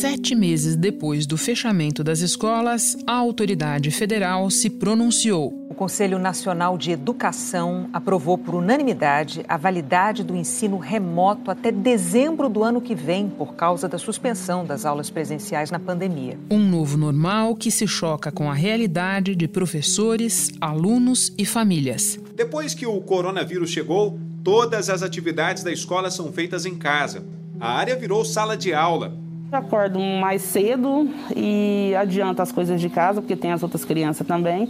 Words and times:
Sete 0.00 0.32
meses 0.32 0.76
depois 0.76 1.26
do 1.26 1.36
fechamento 1.36 2.04
das 2.04 2.20
escolas, 2.20 2.96
a 3.04 3.14
autoridade 3.14 3.90
federal 3.90 4.48
se 4.48 4.70
pronunciou. 4.70 5.66
O 5.68 5.74
Conselho 5.74 6.20
Nacional 6.20 6.78
de 6.78 6.92
Educação 6.92 7.90
aprovou 7.92 8.38
por 8.38 8.54
unanimidade 8.54 9.44
a 9.48 9.56
validade 9.56 10.22
do 10.22 10.36
ensino 10.36 10.78
remoto 10.78 11.50
até 11.50 11.72
dezembro 11.72 12.48
do 12.48 12.62
ano 12.62 12.80
que 12.80 12.94
vem, 12.94 13.28
por 13.28 13.56
causa 13.56 13.88
da 13.88 13.98
suspensão 13.98 14.64
das 14.64 14.84
aulas 14.84 15.10
presenciais 15.10 15.72
na 15.72 15.80
pandemia. 15.80 16.38
Um 16.48 16.60
novo 16.60 16.96
normal 16.96 17.56
que 17.56 17.68
se 17.68 17.88
choca 17.88 18.30
com 18.30 18.48
a 18.48 18.54
realidade 18.54 19.34
de 19.34 19.48
professores, 19.48 20.52
alunos 20.60 21.34
e 21.36 21.44
famílias. 21.44 22.20
Depois 22.36 22.72
que 22.72 22.86
o 22.86 23.00
coronavírus 23.00 23.70
chegou, 23.70 24.16
todas 24.44 24.90
as 24.90 25.02
atividades 25.02 25.64
da 25.64 25.72
escola 25.72 26.08
são 26.08 26.32
feitas 26.32 26.64
em 26.64 26.76
casa. 26.76 27.26
A 27.58 27.72
área 27.72 27.96
virou 27.96 28.24
sala 28.24 28.56
de 28.56 28.72
aula 28.72 29.26
Acordo 29.50 29.98
mais 29.98 30.42
cedo 30.42 31.08
e 31.34 31.94
adianto 31.96 32.42
as 32.42 32.52
coisas 32.52 32.78
de 32.78 32.90
casa, 32.90 33.22
porque 33.22 33.34
tem 33.34 33.50
as 33.50 33.62
outras 33.62 33.82
crianças 33.82 34.26
também. 34.26 34.68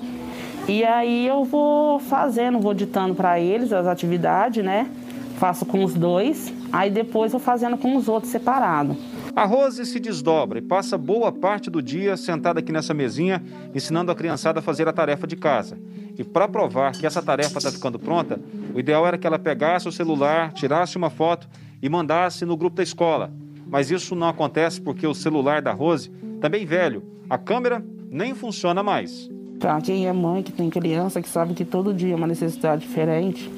E 0.69 0.85
aí 0.85 1.27
eu 1.27 1.45
vou 1.45 1.99
fazendo, 1.99 2.61
vou 2.61 2.73
ditando 2.73 3.13
para 3.13 3.41
eles 3.41 3.73
as 3.73 3.89
atividades, 3.89 4.65
né? 4.65 4.89
Faço 5.37 5.67
com 5.67 5.83
os 5.83 5.95
dois, 5.95 6.53
aí 6.73 6.91
depois 6.91 7.33
vou 7.33 7.41
fazendo 7.41 7.77
com 7.77 7.97
os 7.97 8.07
outros 8.07 8.31
separado. 8.31 8.97
A 9.35 9.45
Rose 9.45 9.85
se 9.85 9.99
desdobra 9.99 10.59
e 10.61 10.63
passa 10.63 10.97
boa 10.97 11.33
parte 11.33 11.71
do 11.71 11.83
dia 11.83 12.17
sentada 12.17 12.61
aqui 12.61 12.71
nessa 12.71 12.95
mesinha, 12.95 13.43
ensinando 13.75 14.13
a 14.13 14.15
criançada 14.15 14.61
a 14.61 14.63
fazer 14.63 14.87
a 14.87 14.93
tarefa 14.93 15.27
de 15.27 15.37
casa. 15.37 15.77
E 16.17 16.23
para 16.23 16.47
provar 16.47 16.93
que 16.93 17.07
essa 17.07 17.23
tarefa 17.23 17.59
está 17.59 17.73
ficando 17.73 17.99
pronta, 17.99 18.41
o 18.73 18.79
ideal 18.79 19.07
era 19.07 19.19
que 19.19 19.27
ela 19.27 19.39
pegasse 19.39 19.89
o 19.89 19.93
celular, 19.93 20.53
tirasse 20.53 20.97
uma 20.97 21.11
foto 21.11 21.49
e 21.81 21.89
mandasse 21.89 22.45
no 22.45 22.57
grupo 22.57 22.77
da 22.77 22.83
escola. 22.83 23.33
Mas 23.69 23.91
isso 23.91 24.15
não 24.15 24.29
acontece 24.29 24.81
porque 24.81 25.07
o 25.07 25.15
celular 25.15 25.61
da 25.61 25.73
Rose, 25.73 26.11
também 26.41 26.65
velho, 26.65 27.03
a 27.29 27.37
câmera 27.37 27.85
nem 28.11 28.35
funciona 28.35 28.83
mais. 28.83 29.29
Para 29.59 29.81
quem 29.81 30.07
é 30.07 30.13
mãe, 30.13 30.43
que 30.43 30.53
tem 30.53 30.71
criança, 30.71 31.21
que 31.21 31.29
sabe 31.29 31.53
que 31.53 31.65
todo 31.65 31.93
dia 31.93 32.13
é 32.13 32.17
uma 32.17 32.27
necessidade 32.27 32.83
diferente, 32.83 33.51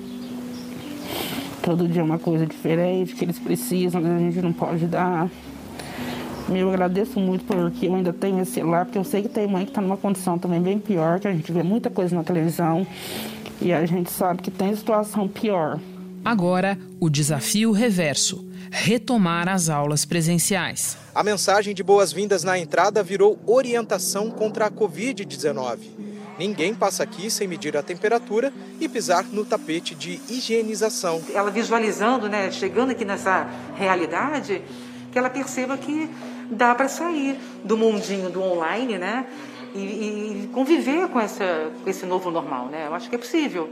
todo 1.63 1.87
dia 1.87 2.01
é 2.01 2.05
uma 2.05 2.19
coisa 2.19 2.47
diferente, 2.47 3.15
que 3.15 3.25
eles 3.25 3.39
precisam, 3.39 4.01
a 4.05 4.19
gente 4.19 4.41
não 4.41 4.53
pode 4.53 4.87
dar. 4.87 5.31
Eu 6.49 6.69
agradeço 6.69 7.21
muito 7.21 7.45
porque 7.45 7.87
eu 7.87 7.95
ainda 7.95 8.13
tenho 8.13 8.41
esse 8.41 8.53
celular, 8.53 8.85
porque 8.85 8.99
eu 8.99 9.05
sei 9.05 9.23
que 9.23 9.29
tem 9.29 9.47
mãe 9.47 9.65
que 9.65 9.71
está 9.71 9.81
numa 9.81 9.97
condição 9.97 10.37
também 10.37 10.61
bem 10.61 10.79
pior, 10.79 11.21
que 11.21 11.29
a 11.29 11.33
gente 11.33 11.53
vê 11.53 11.63
muita 11.63 11.91
coisa 11.91 12.17
na 12.17 12.25
televisão 12.25 12.85
e 13.61 13.73
a 13.73 13.85
gente 13.87 14.11
sabe 14.11 14.43
que 14.43 14.51
tem 14.51 14.75
situação 14.75 15.29
pior. 15.29 15.79
Agora, 16.25 16.79
o 17.01 17.09
desafio 17.09 17.73
reverso 17.73 18.47
retomar 18.71 19.49
as 19.49 19.69
aulas 19.69 20.05
presenciais. 20.05 20.97
A 21.15 21.25
mensagem 21.25 21.75
de 21.75 21.83
boas-vindas 21.83 22.45
na 22.45 22.59
entrada 22.59 23.03
virou 23.03 23.39
orientação 23.47 24.31
contra 24.31 24.67
a 24.67 24.71
Covid-19. 24.71 25.79
Ninguém 26.39 26.75
passa 26.75 27.03
aqui 27.03 27.31
sem 27.31 27.49
medir 27.49 27.77
a 27.77 27.83
temperatura 27.83 28.53
e 28.79 28.89
pisar 28.89 29.25
no 29.25 29.45
tapete 29.45 29.95
de 29.95 30.21
higienização. 30.29 31.21
Ela 31.35 31.51
visualizando, 31.51 32.29
né, 32.29 32.51
chegando 32.51 32.91
aqui 32.93 33.05
nessa 33.05 33.49
realidade, 33.75 34.63
que 35.11 35.19
ela 35.19 35.29
perceba 35.29 35.77
que 35.77 36.09
dá 36.51 36.75
para 36.75 36.89
sair 36.89 37.39
do 37.65 37.77
mundinho 37.77 38.31
do 38.31 38.43
online, 38.43 38.99
né, 38.99 39.27
e, 39.75 39.79
e 40.45 40.51
conviver 40.53 41.09
com, 41.09 41.21
essa, 41.21 41.71
com 41.83 41.91
esse 41.91 42.07
novo 42.07 42.31
normal, 42.31 42.69
né? 42.69 42.87
Eu 42.87 42.95
acho 42.95 43.09
que 43.09 43.17
é 43.17 43.19
possível. 43.19 43.71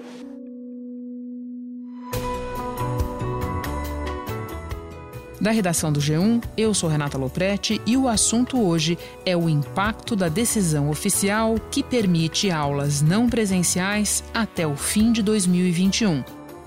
Da 5.41 5.53
redação 5.53 5.92
do 5.92 6.00
G1, 6.00 6.42
eu 6.56 6.74
sou 6.74 6.90
Renata 6.90 7.17
Loprete 7.17 7.80
e 7.86 7.96
o 7.96 8.08
assunto 8.08 8.61
hoje 8.61 8.98
é 9.24 9.36
o 9.36 9.48
impacto 9.48 10.17
da 10.17 10.29
decisão 10.29 10.90
oficial 10.90 11.55
que 11.70 11.80
permite 11.80 12.51
aulas 12.51 13.01
não 13.02 13.29
presenciais 13.29 14.24
até 14.35 14.67
o 14.67 14.74
fim 14.74 15.13
de 15.13 15.23
2021. 15.23 16.24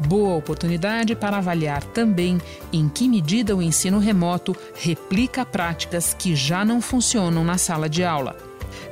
Boa 0.08 0.36
oportunidade 0.36 1.16
para 1.16 1.38
avaliar 1.38 1.84
também 1.84 2.40
em 2.72 2.88
que 2.88 3.10
medida 3.10 3.56
o 3.56 3.62
ensino 3.62 4.00
remoto 4.00 4.56
replica 4.74 5.46
práticas 5.46 6.14
que 6.14 6.34
já 6.34 6.64
não 6.64 6.82
funcionam 6.82 7.44
na 7.44 7.58
sala 7.58 7.90
de 7.90 8.06
aula. 8.06 8.38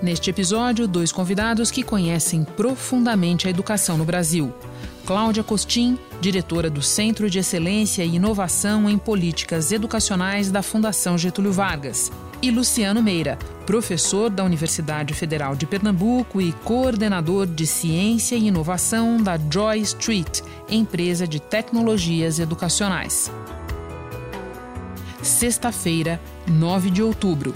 Neste 0.02 0.30
episódio, 0.30 0.88
dois 0.88 1.12
convidados 1.12 1.72
que 1.72 1.84
conhecem 1.84 2.44
profundamente 2.44 3.48
a 3.48 3.50
educação 3.50 3.98
no 3.98 4.06
Brasil. 4.06 4.54
Cláudia 5.10 5.44
Costin, 5.44 5.98
diretora 6.22 6.70
do 6.70 6.84
Centro 6.84 7.32
de 7.32 7.40
Excelência 7.40 8.06
e 8.06 8.18
Inovação 8.18 8.88
em 8.88 8.96
Políticas 8.96 9.72
Educacionais 9.72 10.52
da 10.52 10.62
Fundação 10.62 11.18
Getúlio 11.18 11.52
Vargas, 11.52 12.12
e 12.44 12.52
Luciano 12.52 13.02
Meira, 13.02 13.36
professor 13.66 14.30
da 14.30 14.44
Universidade 14.44 15.16
Federal 15.16 15.56
de 15.56 15.66
Pernambuco 15.66 16.40
e 16.40 16.54
coordenador 16.64 17.48
de 17.48 17.66
Ciência 17.66 18.36
e 18.36 18.50
Inovação 18.50 19.18
da 19.18 19.36
Joy 19.36 19.80
Street, 19.80 20.42
empresa 20.70 21.28
de 21.28 21.40
tecnologias 21.40 22.38
educacionais. 22.38 23.32
Sexta-feira, 25.24 26.22
9 26.48 26.92
de 26.92 27.02
outubro. 27.02 27.56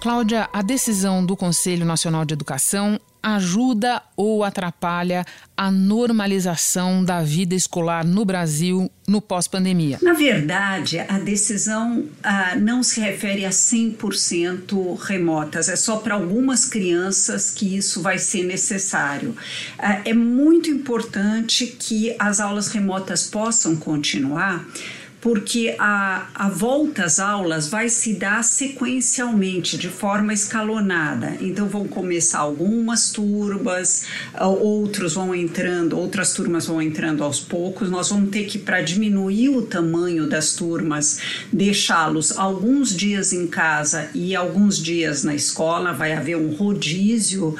Cláudia, 0.00 0.48
a 0.50 0.62
decisão 0.62 1.26
do 1.26 1.36
Conselho 1.36 1.84
Nacional 1.84 2.24
de 2.24 2.32
Educação 2.32 2.98
ajuda 3.34 4.02
ou 4.16 4.44
atrapalha 4.44 5.24
a 5.56 5.70
normalização 5.70 7.04
da 7.04 7.22
vida 7.22 7.54
escolar 7.54 8.04
no 8.04 8.24
Brasil 8.24 8.90
no 9.06 9.20
pós-pandemia? 9.20 9.98
Na 10.02 10.12
verdade, 10.12 10.98
a 11.00 11.18
decisão 11.18 12.04
ah, 12.22 12.54
não 12.56 12.82
se 12.82 13.00
refere 13.00 13.44
a 13.44 13.50
100% 13.50 14.98
remotas, 15.00 15.68
é 15.68 15.76
só 15.76 15.96
para 15.96 16.14
algumas 16.14 16.64
crianças 16.64 17.50
que 17.50 17.76
isso 17.76 18.02
vai 18.02 18.18
ser 18.18 18.44
necessário. 18.44 19.36
Ah, 19.78 20.00
é 20.04 20.14
muito 20.14 20.70
importante 20.70 21.66
que 21.66 22.14
as 22.18 22.40
aulas 22.40 22.68
remotas 22.68 23.26
possam 23.26 23.76
continuar 23.76 24.64
porque 25.20 25.74
a, 25.78 26.28
a 26.34 26.48
volta 26.48 27.04
às 27.04 27.18
aulas 27.18 27.68
vai 27.68 27.88
se 27.88 28.14
dar 28.14 28.44
sequencialmente, 28.44 29.76
de 29.76 29.88
forma 29.88 30.32
escalonada. 30.32 31.36
Então 31.40 31.66
vão 31.66 31.88
começar 31.88 32.38
algumas 32.38 33.10
turmas, 33.10 34.04
outros 34.40 35.14
vão 35.14 35.34
entrando, 35.34 35.98
outras 35.98 36.34
turmas 36.34 36.66
vão 36.66 36.80
entrando 36.80 37.24
aos 37.24 37.40
poucos. 37.40 37.90
Nós 37.90 38.08
vamos 38.10 38.30
ter 38.30 38.44
que, 38.44 38.58
para 38.58 38.80
diminuir 38.80 39.48
o 39.48 39.62
tamanho 39.62 40.28
das 40.28 40.54
turmas, 40.54 41.18
deixá-los 41.52 42.36
alguns 42.38 42.94
dias 42.94 43.32
em 43.32 43.46
casa 43.46 44.10
e 44.14 44.36
alguns 44.36 44.78
dias 44.78 45.24
na 45.24 45.34
escola. 45.34 45.92
Vai 45.92 46.12
haver 46.12 46.36
um 46.36 46.54
rodízio 46.54 47.56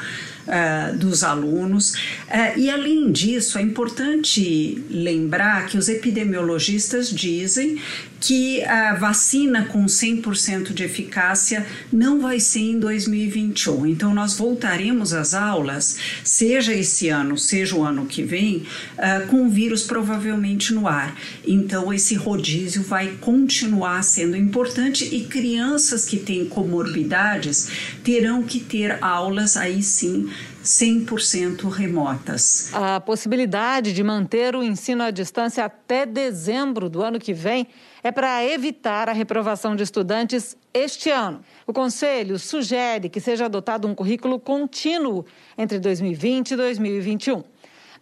uh, 0.48 0.96
dos 0.96 1.22
alunos. 1.22 1.94
Uh, 1.94 2.58
e 2.58 2.70
além 2.70 3.12
disso, 3.12 3.58
é 3.58 3.62
importante 3.62 4.82
lembrar 4.90 5.66
que 5.66 5.76
os 5.76 5.88
epidemiologistas 5.88 7.10
dizem 7.10 7.80
que 8.20 8.64
a 8.64 8.94
vacina 8.94 9.64
com 9.66 9.84
100% 9.86 10.72
de 10.72 10.84
eficácia 10.84 11.66
não 11.92 12.20
vai 12.20 12.40
ser 12.40 12.60
em 12.60 12.78
2021. 12.78 13.86
Então, 13.86 14.14
nós 14.14 14.36
voltaremos 14.36 15.12
às 15.12 15.34
aulas, 15.34 15.98
seja 16.24 16.72
esse 16.72 17.08
ano, 17.08 17.38
seja 17.38 17.76
o 17.76 17.84
ano 17.84 18.06
que 18.06 18.22
vem, 18.22 18.66
uh, 18.98 19.26
com 19.28 19.46
o 19.46 19.48
vírus 19.48 19.84
provavelmente 19.84 20.72
no 20.72 20.88
ar. 20.88 21.16
Então, 21.46 21.92
esse 21.92 22.14
rodízio 22.14 22.82
vai 22.82 23.16
continuar 23.20 24.02
sendo 24.02 24.36
importante 24.36 25.04
e 25.14 25.24
crianças 25.24 26.04
que 26.04 26.18
têm 26.18 26.46
comorbidades 26.46 27.68
terão 28.02 28.42
que 28.42 28.60
ter 28.60 29.02
aulas 29.02 29.56
aí 29.56 29.82
sim 29.82 30.28
100% 30.64 31.68
remotas. 31.70 32.70
A 32.74 33.00
possibilidade 33.00 33.92
de 33.92 34.02
manter 34.02 34.54
o 34.54 34.62
ensino 34.62 35.02
à 35.02 35.10
distância 35.10 35.64
até 35.64 36.04
dezembro 36.04 36.90
do 36.90 37.02
ano 37.02 37.18
que 37.18 37.32
vem 37.32 37.66
é 38.08 38.12
para 38.12 38.42
evitar 38.42 39.06
a 39.10 39.12
reprovação 39.12 39.76
de 39.76 39.82
estudantes 39.82 40.56
este 40.72 41.10
ano. 41.10 41.42
O 41.66 41.74
Conselho 41.74 42.38
sugere 42.38 43.10
que 43.10 43.20
seja 43.20 43.44
adotado 43.44 43.86
um 43.86 43.94
currículo 43.94 44.40
contínuo 44.40 45.26
entre 45.58 45.78
2020 45.78 46.52
e 46.52 46.56
2021. 46.56 47.44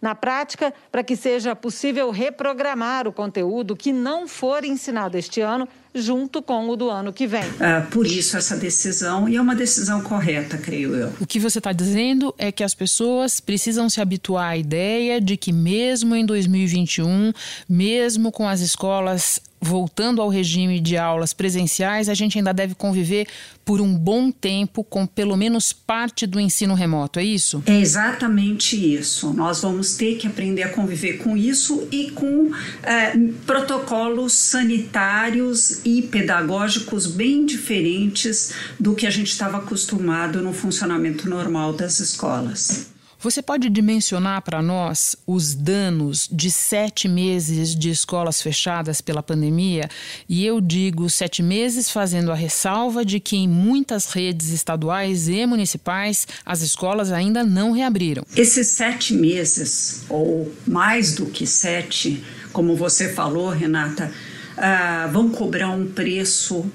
Na 0.01 0.15
prática, 0.15 0.73
para 0.89 1.03
que 1.03 1.17
seja 1.17 1.53
possível 1.57 2.09
reprogramar 2.09 3.05
o 3.05 3.11
conteúdo 3.11 3.75
que 3.75 3.91
não 3.91 4.29
for 4.29 4.63
ensinado 4.63 5.17
este 5.17 5.41
ano 5.41 5.67
junto 6.01 6.41
com 6.41 6.69
o 6.69 6.75
do 6.75 6.89
ano 6.89 7.11
que 7.11 7.27
vem. 7.27 7.43
Uh, 7.43 7.87
por 7.89 8.05
isso 8.05 8.37
essa 8.37 8.55
decisão, 8.55 9.27
e 9.27 9.35
é 9.35 9.41
uma 9.41 9.55
decisão 9.55 10.01
correta, 10.01 10.57
creio 10.57 10.95
eu. 10.95 11.13
O 11.19 11.25
que 11.25 11.39
você 11.39 11.57
está 11.59 11.71
dizendo 11.71 12.33
é 12.37 12.51
que 12.51 12.63
as 12.63 12.73
pessoas 12.73 13.39
precisam 13.39 13.89
se 13.89 14.01
habituar 14.01 14.51
à 14.51 14.57
ideia 14.57 15.19
de 15.19 15.37
que 15.37 15.51
mesmo 15.51 16.15
em 16.15 16.25
2021, 16.25 17.33
mesmo 17.67 18.31
com 18.31 18.47
as 18.47 18.59
escolas 18.61 19.41
voltando 19.59 20.21
ao 20.21 20.29
regime 20.29 20.79
de 20.79 20.97
aulas 20.97 21.33
presenciais, 21.33 22.09
a 22.09 22.13
gente 22.13 22.37
ainda 22.37 22.53
deve 22.53 22.75
conviver 22.75 23.27
por 23.65 23.81
um 23.81 23.93
bom 23.93 24.31
tempo 24.31 24.83
com 24.83 25.05
pelo 25.05 25.35
menos 25.35 25.73
parte 25.73 26.25
do 26.25 26.39
ensino 26.39 26.73
remoto, 26.73 27.19
é 27.19 27.23
isso? 27.23 27.61
É 27.65 27.77
exatamente 27.77 28.75
isso. 28.77 29.33
Nós 29.33 29.61
vamos 29.61 29.95
ter 29.95 30.15
que 30.15 30.27
aprender 30.27 30.63
a 30.63 30.69
conviver 30.69 31.17
com 31.17 31.35
isso 31.35 31.87
e 31.91 32.11
com 32.11 32.51
é, 32.83 33.17
protocolos 33.45 34.33
sanitários 34.33 35.81
e 35.87 36.01
pedagógicos 36.01 37.07
bem 37.07 37.45
diferentes 37.45 38.51
do 38.77 38.93
que 38.93 39.07
a 39.07 39.09
gente 39.09 39.31
estava 39.31 39.57
acostumado 39.57 40.41
no 40.41 40.51
funcionamento 40.51 41.29
normal 41.29 41.71
das 41.71 42.01
escolas. 42.01 42.87
Você 43.19 43.41
pode 43.41 43.69
dimensionar 43.69 44.43
para 44.43 44.61
nós 44.61 45.15
os 45.25 45.55
danos 45.55 46.29
de 46.31 46.51
sete 46.51 47.07
meses 47.07 47.73
de 47.73 47.89
escolas 47.89 48.41
fechadas 48.41 49.01
pela 49.01 49.23
pandemia? 49.23 49.89
E 50.29 50.45
eu 50.45 50.61
digo 50.61 51.09
sete 51.09 51.41
meses 51.41 51.89
fazendo 51.89 52.31
a 52.31 52.35
ressalva 52.35 53.03
de 53.03 53.19
que 53.19 53.37
em 53.37 53.47
muitas 53.47 54.11
redes 54.11 54.49
estaduais 54.49 55.27
e 55.27 55.45
municipais 55.47 56.27
as 56.45 56.61
escolas 56.61 57.11
ainda 57.11 57.43
não 57.43 57.71
reabriram. 57.71 58.23
Esses 58.35 58.67
sete 58.67 59.15
meses, 59.15 60.03
ou 60.09 60.53
mais 60.67 61.15
do 61.15 61.25
que 61.25 61.47
sete, 61.47 62.23
como 62.53 62.75
você 62.75 63.11
falou, 63.13 63.49
Renata, 63.49 64.11
uh, 64.57 65.11
vão 65.11 65.29
cobrar 65.29 65.69
um 65.69 65.91
preço 65.91 66.69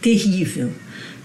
terrível 0.00 0.72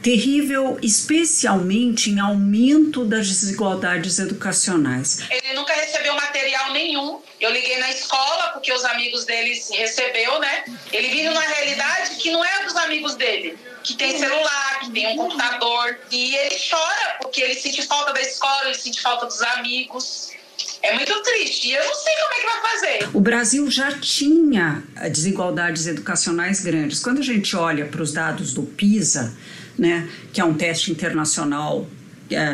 terrível, 0.06 0.78
especialmente 0.84 2.12
em 2.12 2.20
aumento 2.20 3.04
das 3.04 3.28
desigualdades 3.28 4.20
educacionais. 4.20 5.22
Ele 5.32 5.54
nunca 5.56 5.74
recebeu 5.74 6.14
material 6.14 6.74
nenhum. 6.74 7.20
Eu 7.42 7.50
liguei 7.52 7.80
na 7.80 7.90
escola 7.90 8.50
porque 8.54 8.72
os 8.72 8.86
amigos 8.86 9.26
dele 9.26 9.60
recebeu, 9.72 10.40
né? 10.40 10.64
Ele 10.94 11.08
vive 11.08 11.24
numa 11.30 11.42
realidade 11.42 12.18
que 12.18 12.30
não 12.30 12.46
é 12.46 12.64
dos 12.66 12.76
amigos 12.76 13.16
dele, 13.16 13.58
que 13.84 13.96
tem 13.96 14.16
celular, 14.16 14.82
que 14.82 14.92
tem 14.92 15.08
um 15.08 15.18
computador, 15.18 15.98
e 16.12 16.36
ele 16.36 16.56
chora 16.70 17.18
porque 17.24 17.42
ele 17.42 17.56
sente 17.56 17.82
falta 17.82 18.14
da 18.14 18.22
escola, 18.22 18.66
ele 18.66 18.76
sente 18.76 19.02
falta 19.02 19.26
dos 19.26 19.42
amigos. 19.42 20.30
É 20.86 20.94
muito 20.94 21.22
triste. 21.24 21.70
E 21.70 21.74
eu 21.74 21.84
não 21.84 21.96
sei 21.96 22.14
como 22.16 22.34
é 22.34 22.40
que 22.40 22.46
vai 22.46 22.72
fazer. 22.72 23.18
O 23.18 23.20
Brasil 23.20 23.72
já 23.72 23.92
tinha 23.94 24.84
desigualdades 25.12 25.88
educacionais 25.88 26.62
grandes. 26.62 27.00
Quando 27.00 27.20
a 27.20 27.24
gente 27.24 27.56
olha 27.56 27.86
para 27.86 28.04
os 28.04 28.12
dados 28.14 28.54
do 28.54 28.64
PISA, 28.64 29.34
né, 29.78 30.08
que 30.32 30.40
é 30.40 30.46
um 30.46 30.54
teste 30.54 30.92
internacional 30.92 31.88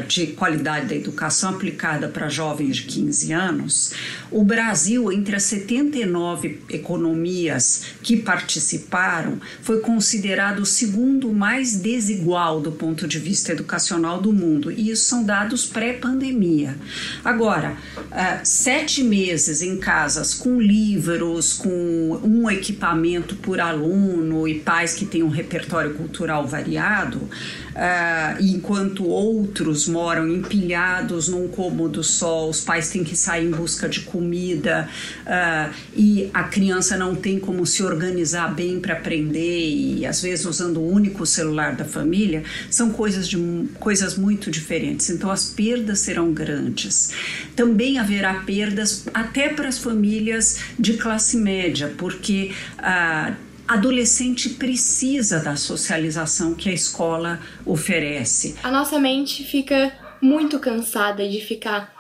de 0.08 0.28
qualidade 0.28 0.88
da 0.88 0.96
educação 0.96 1.52
aplicada 1.52 2.10
para 2.10 2.28
jovens 2.28 2.78
de 2.78 2.84
15 2.84 3.32
anos, 3.32 3.94
o 4.30 4.44
Brasil, 4.44 5.12
entre 5.12 5.36
as 5.36 5.44
79 5.44 6.62
economias 6.70 7.84
que 8.02 8.18
participaram, 8.18 9.40
foi 9.62 9.80
considerado 9.80 10.60
o 10.60 10.66
segundo 10.66 11.32
mais 11.32 11.76
desigual 11.76 12.60
do 12.60 12.72
ponto 12.72 13.08
de 13.08 13.20
vista 13.20 13.52
educacional 13.52 14.22
do 14.22 14.34
mundo. 14.34 14.72
E 14.72 14.90
isso 14.90 15.06
são 15.06 15.24
dados 15.24 15.66
pré-pandemia. 15.66 16.76
Agora, 17.24 17.78
uh, 17.98 18.40
sete 18.44 19.04
meses 19.04 19.62
em 19.62 19.78
casas 19.78 20.34
com 20.34 20.62
livros, 20.62 21.54
com 21.54 22.20
um 22.24 22.50
equipamento 22.50 23.36
por 23.36 23.60
aluno 23.60 24.48
e 24.48 24.60
pais 24.60 24.94
que 24.94 25.06
têm 25.06 25.24
um 25.24 25.30
repertório 25.30 25.94
cultural 25.94 26.46
variado, 26.48 27.30
uh, 27.76 28.42
enquanto 28.42 29.06
outros 29.06 29.88
moram 29.88 30.28
empilhados 30.28 31.28
num 31.28 31.48
cômodo 31.48 32.04
só, 32.04 32.50
os 32.50 32.62
pais 32.62 32.90
têm 32.90 33.04
que 33.04 33.16
sair 33.16 33.48
em 33.48 33.52
busca 33.52 33.88
de 33.88 34.02
comida 34.02 34.90
uh, 35.22 35.74
e 35.96 36.30
a 36.34 36.44
criança 36.44 36.98
não 36.98 37.16
tem 37.16 37.40
como 37.40 37.66
se 37.66 37.84
organizar 37.84 38.54
bem 38.54 38.80
para 38.80 38.94
aprender 38.94 39.70
e 39.70 40.06
às 40.06 40.22
vezes 40.22 40.46
usando 40.46 40.78
o 40.78 40.88
único 40.88 41.26
celular 41.26 41.76
da 41.76 41.86
família, 41.86 42.44
são 42.70 42.92
coisas, 42.92 43.28
de, 43.28 43.38
coisas 43.80 44.18
muito 44.18 44.50
diferentes. 44.50 45.10
Então 45.10 45.32
as 45.32 45.50
perdas 45.50 46.00
serão 46.00 46.32
grandes. 46.32 47.12
Também 47.56 48.00
haverá 48.00 48.34
perdas 48.46 49.06
até 49.14 49.50
para 49.50 49.68
as 49.68 49.78
famílias 49.78 50.60
de 50.78 50.94
classe 50.94 51.38
média, 51.38 51.94
porque 51.98 52.52
uh, 52.80 53.51
adolescente 53.72 54.50
precisa 54.50 55.40
da 55.40 55.56
socialização 55.56 56.54
que 56.54 56.70
a 56.70 56.74
escola 56.74 57.40
oferece. 57.66 58.56
A 58.64 58.70
nossa 58.70 59.00
mente 59.00 59.44
fica 59.44 59.94
muito 60.22 60.60
cansada 60.60 61.28
de 61.28 61.40
ficar, 61.40 61.94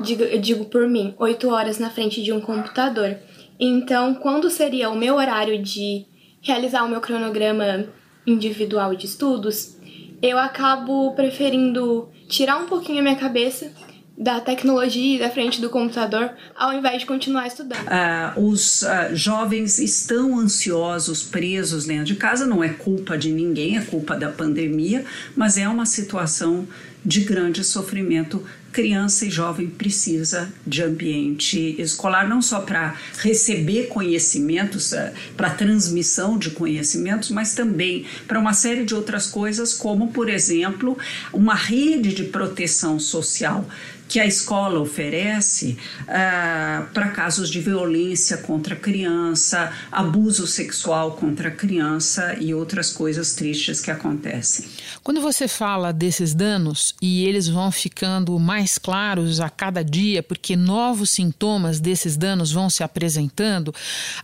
digo, 0.00 0.24
digo 0.38 0.64
por 0.66 0.88
mim, 0.88 1.14
oito 1.18 1.48
horas 1.50 1.78
na 1.78 1.90
frente 1.90 2.22
de 2.22 2.32
um 2.32 2.40
computador. 2.40 3.16
Então, 3.58 4.14
quando 4.14 4.48
seria 4.48 4.90
o 4.90 4.96
meu 4.96 5.16
horário 5.16 5.60
de 5.60 6.06
realizar 6.40 6.84
o 6.84 6.88
meu 6.88 7.00
cronograma 7.00 7.86
individual 8.24 8.94
de 8.94 9.06
estudos, 9.06 9.76
eu 10.22 10.38
acabo 10.38 11.12
preferindo 11.14 12.08
tirar 12.28 12.58
um 12.58 12.66
pouquinho 12.66 13.00
a 13.00 13.02
minha 13.02 13.16
cabeça 13.16 13.72
da 14.18 14.40
tecnologia 14.40 15.20
da 15.20 15.30
frente 15.30 15.60
do 15.60 15.70
computador 15.70 16.32
ao 16.56 16.72
invés 16.72 17.00
de 17.00 17.06
continuar 17.06 17.46
estudando. 17.46 17.86
Uh, 17.86 18.50
os 18.50 18.82
uh, 18.82 19.14
jovens 19.14 19.78
estão 19.78 20.36
ansiosos, 20.36 21.22
presos 21.22 21.84
dentro 21.84 22.06
de 22.06 22.16
casa, 22.16 22.44
não 22.44 22.64
é 22.64 22.68
culpa 22.68 23.16
de 23.16 23.30
ninguém, 23.30 23.78
é 23.78 23.80
culpa 23.80 24.16
da 24.16 24.28
pandemia, 24.28 25.04
mas 25.36 25.56
é 25.56 25.68
uma 25.68 25.86
situação 25.86 26.66
de 27.04 27.20
grande 27.20 27.62
sofrimento. 27.62 28.44
Criança 28.72 29.24
e 29.24 29.30
jovem 29.30 29.68
precisa 29.68 30.52
de 30.66 30.82
ambiente 30.82 31.80
escolar 31.80 32.28
não 32.28 32.42
só 32.42 32.60
para 32.60 32.94
receber 33.18 33.86
conhecimentos, 33.86 34.92
uh, 34.92 35.12
para 35.36 35.50
transmissão 35.50 36.36
de 36.36 36.50
conhecimentos, 36.50 37.30
mas 37.30 37.54
também 37.54 38.04
para 38.26 38.38
uma 38.38 38.52
série 38.52 38.84
de 38.84 38.96
outras 38.96 39.28
coisas, 39.28 39.72
como 39.72 40.08
por 40.08 40.28
exemplo 40.28 40.98
uma 41.32 41.54
rede 41.54 42.12
de 42.12 42.24
proteção 42.24 42.98
social 42.98 43.64
que 44.08 44.18
a 44.18 44.26
escola 44.26 44.80
oferece 44.80 45.76
uh, 46.02 46.88
para 46.92 47.10
casos 47.10 47.50
de 47.50 47.60
violência 47.60 48.38
contra 48.38 48.74
a 48.74 48.78
criança, 48.78 49.72
abuso 49.92 50.46
sexual 50.46 51.12
contra 51.12 51.48
a 51.48 51.52
criança 51.52 52.34
e 52.40 52.54
outras 52.54 52.90
coisas 52.90 53.34
tristes 53.34 53.80
que 53.80 53.90
acontecem. 53.90 54.66
Quando 55.02 55.20
você 55.20 55.46
fala 55.46 55.92
desses 55.92 56.34
danos 56.34 56.94
e 57.02 57.24
eles 57.26 57.48
vão 57.48 57.70
ficando 57.70 58.38
mais 58.38 58.78
claros 58.78 59.40
a 59.40 59.50
cada 59.50 59.84
dia, 59.84 60.22
porque 60.22 60.56
novos 60.56 61.10
sintomas 61.10 61.78
desses 61.78 62.16
danos 62.16 62.50
vão 62.50 62.70
se 62.70 62.82
apresentando, 62.82 63.74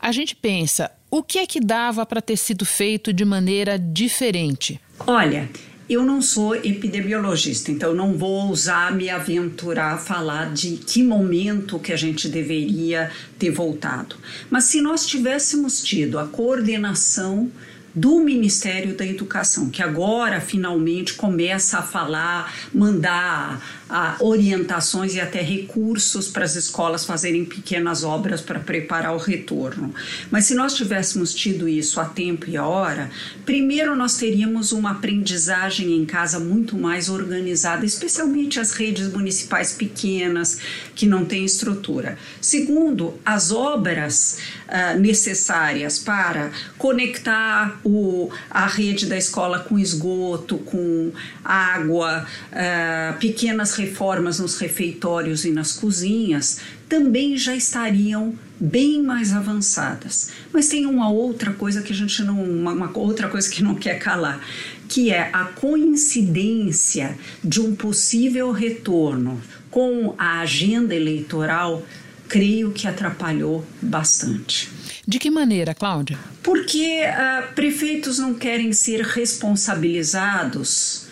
a 0.01 0.11
gente 0.13 0.35
pensa: 0.35 0.91
o 1.11 1.23
que 1.23 1.39
é 1.39 1.47
que 1.47 1.61
dava 1.61 2.07
para 2.07 2.23
ter 2.23 2.37
sido 2.37 2.65
feito 2.65 3.13
de 3.13 3.25
maneira 3.25 3.79
diferente? 3.79 4.81
Olha, 5.07 5.49
eu 5.89 6.03
não 6.03 6.23
sou 6.23 6.55
epidemiologista, 6.55 7.71
então 7.71 7.95
não 7.95 8.17
vou 8.17 8.47
ousar 8.47 8.95
me 8.95 9.11
aventurar 9.11 9.95
a 9.95 9.99
falar 9.99 10.53
de 10.53 10.77
que 10.79 11.03
momento 11.03 11.79
que 11.79 11.93
a 11.93 11.97
gente 11.97 12.29
deveria 12.29 13.11
ter 13.39 13.51
voltado. 13.51 14.17
Mas 14.49 14.65
se 14.65 14.81
nós 14.81 15.07
tivéssemos 15.07 15.83
tido 15.83 16.19
a 16.19 16.27
coordenação 16.27 17.51
do 17.95 18.19
Ministério 18.19 18.97
da 18.97 19.07
Educação, 19.07 19.71
que 19.71 19.83
agora 19.83 20.41
finalmente 20.41 21.15
começa 21.15 21.79
a 21.79 21.83
falar, 21.83 22.53
mandar 22.73 23.84
orientações 24.21 25.15
e 25.15 25.21
até 25.21 25.43
recursos 25.43 26.29
para 26.29 26.45
as 26.45 26.57
escolas 26.57 27.05
fazerem 27.05 27.45
pequenas 27.45 28.03
obras 28.03 28.41
para 28.41 28.59
preparar 28.59 29.15
o 29.15 29.19
retorno. 29.19 29.95
Mas 30.31 30.47
se 30.47 30.55
nós 30.55 30.75
tivéssemos 30.75 31.35
tido 31.35 31.69
isso 31.69 32.01
a 32.01 32.05
tempo 32.05 32.49
e 32.49 32.57
a 32.57 32.65
hora, 32.65 33.11
primeiro 33.45 33.95
nós 33.95 34.17
teríamos 34.17 34.73
uma 34.73 34.93
aprendizagem 34.93 35.93
em 35.97 36.05
casa 36.05 36.41
muito 36.41 36.77
mais 36.77 37.09
organizada, 37.09 37.85
especialmente 37.85 38.59
as 38.59 38.73
redes 38.73 39.13
municipais 39.13 39.73
pequenas 39.73 40.59
que 40.95 41.07
não 41.07 41.25
têm 41.25 41.45
estrutura. 41.45 42.19
Segundo, 42.41 43.15
as 43.25 43.53
obras 43.53 44.39
uh, 44.69 44.99
necessárias 44.99 45.99
para 45.99 46.51
conectar 46.79 47.79
o, 47.85 48.31
a 48.51 48.67
rede 48.67 49.07
da 49.07 49.17
escola 49.17 49.59
com 49.59 49.79
esgoto, 49.79 50.59
com 50.59 51.13
água, 51.45 52.27
uh, 52.51 53.19
pequenas 53.19 53.74
reformas 53.75 54.39
nos 54.39 54.59
refeitórios 54.59 55.45
e 55.45 55.51
nas 55.51 55.73
cozinhas 55.73 56.61
também 56.89 57.37
já 57.37 57.55
estariam 57.55 58.35
bem 58.59 59.03
mais 59.03 59.33
avançadas. 59.33 60.31
Mas 60.53 60.69
tem 60.69 60.87
uma 60.87 61.11
outra 61.11 61.53
coisa 61.53 61.83
que 61.83 61.93
a 61.93 61.97
gente 61.97 62.23
não, 62.23 62.43
uma, 62.43 62.73
uma 62.73 62.99
outra 62.99 63.29
coisa 63.29 63.51
que 63.51 63.63
não 63.63 63.75
quer 63.75 63.99
calar, 63.99 64.41
que 64.89 65.11
é 65.11 65.29
a 65.33 65.45
coincidência 65.45 67.19
de 67.43 67.61
um 67.61 67.75
possível 67.75 68.53
retorno 68.53 69.41
com 69.71 70.15
a 70.17 70.41
agenda 70.41 70.95
eleitoral, 70.95 71.85
creio 72.29 72.71
que 72.71 72.87
atrapalhou 72.87 73.67
bastante. 73.83 74.71
De 75.07 75.19
que 75.19 75.31
maneira, 75.31 75.75
Cláudia? 75.75 76.19
Porque 76.43 77.03
uh, 77.03 77.53
prefeitos 77.55 78.19
não 78.19 78.33
querem 78.35 78.73
ser 78.73 79.03
responsabilizados 79.03 81.05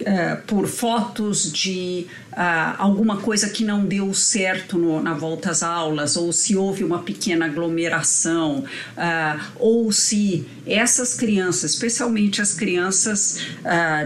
uh, 0.00 0.42
por 0.46 0.66
fotos 0.66 1.50
de 1.50 2.06
uh, 2.32 2.76
alguma 2.78 3.18
coisa 3.18 3.48
que 3.48 3.64
não 3.64 3.84
deu 3.84 4.12
certo 4.12 4.78
no, 4.78 5.02
na 5.02 5.14
volta 5.14 5.50
às 5.50 5.62
aulas, 5.62 6.16
ou 6.16 6.32
se 6.32 6.56
houve 6.56 6.84
uma 6.84 7.00
pequena 7.00 7.46
aglomeração, 7.46 8.64
uh, 8.96 9.40
ou 9.56 9.90
se 9.92 10.46
essas 10.66 11.14
crianças, 11.14 11.72
especialmente 11.72 12.42
as 12.42 12.52
crianças 12.52 13.38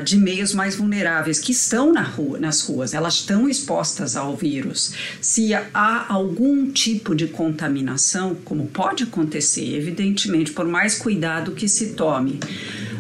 de 0.05 0.19
meios 0.19 0.53
mais 0.53 0.77
vulneráveis, 0.77 1.39
que 1.39 1.53
estão 1.53 1.91
na 1.91 2.03
rua, 2.03 2.39
nas 2.39 2.61
ruas, 2.61 2.93
elas 2.93 3.15
estão 3.15 3.49
expostas 3.49 4.15
ao 4.15 4.37
vírus, 4.37 4.93
se 5.23 5.55
há 5.55 6.07
algum 6.13 6.71
tipo 6.71 7.15
de 7.15 7.29
contaminação, 7.29 8.35
como 8.45 8.67
pode 8.67 9.05
acontecer, 9.05 9.75
evidentemente, 9.75 10.53
por 10.53 10.67
mais 10.67 10.99
cuidado 10.99 11.53
que 11.53 11.67
se 11.67 11.95
tome. 11.95 12.39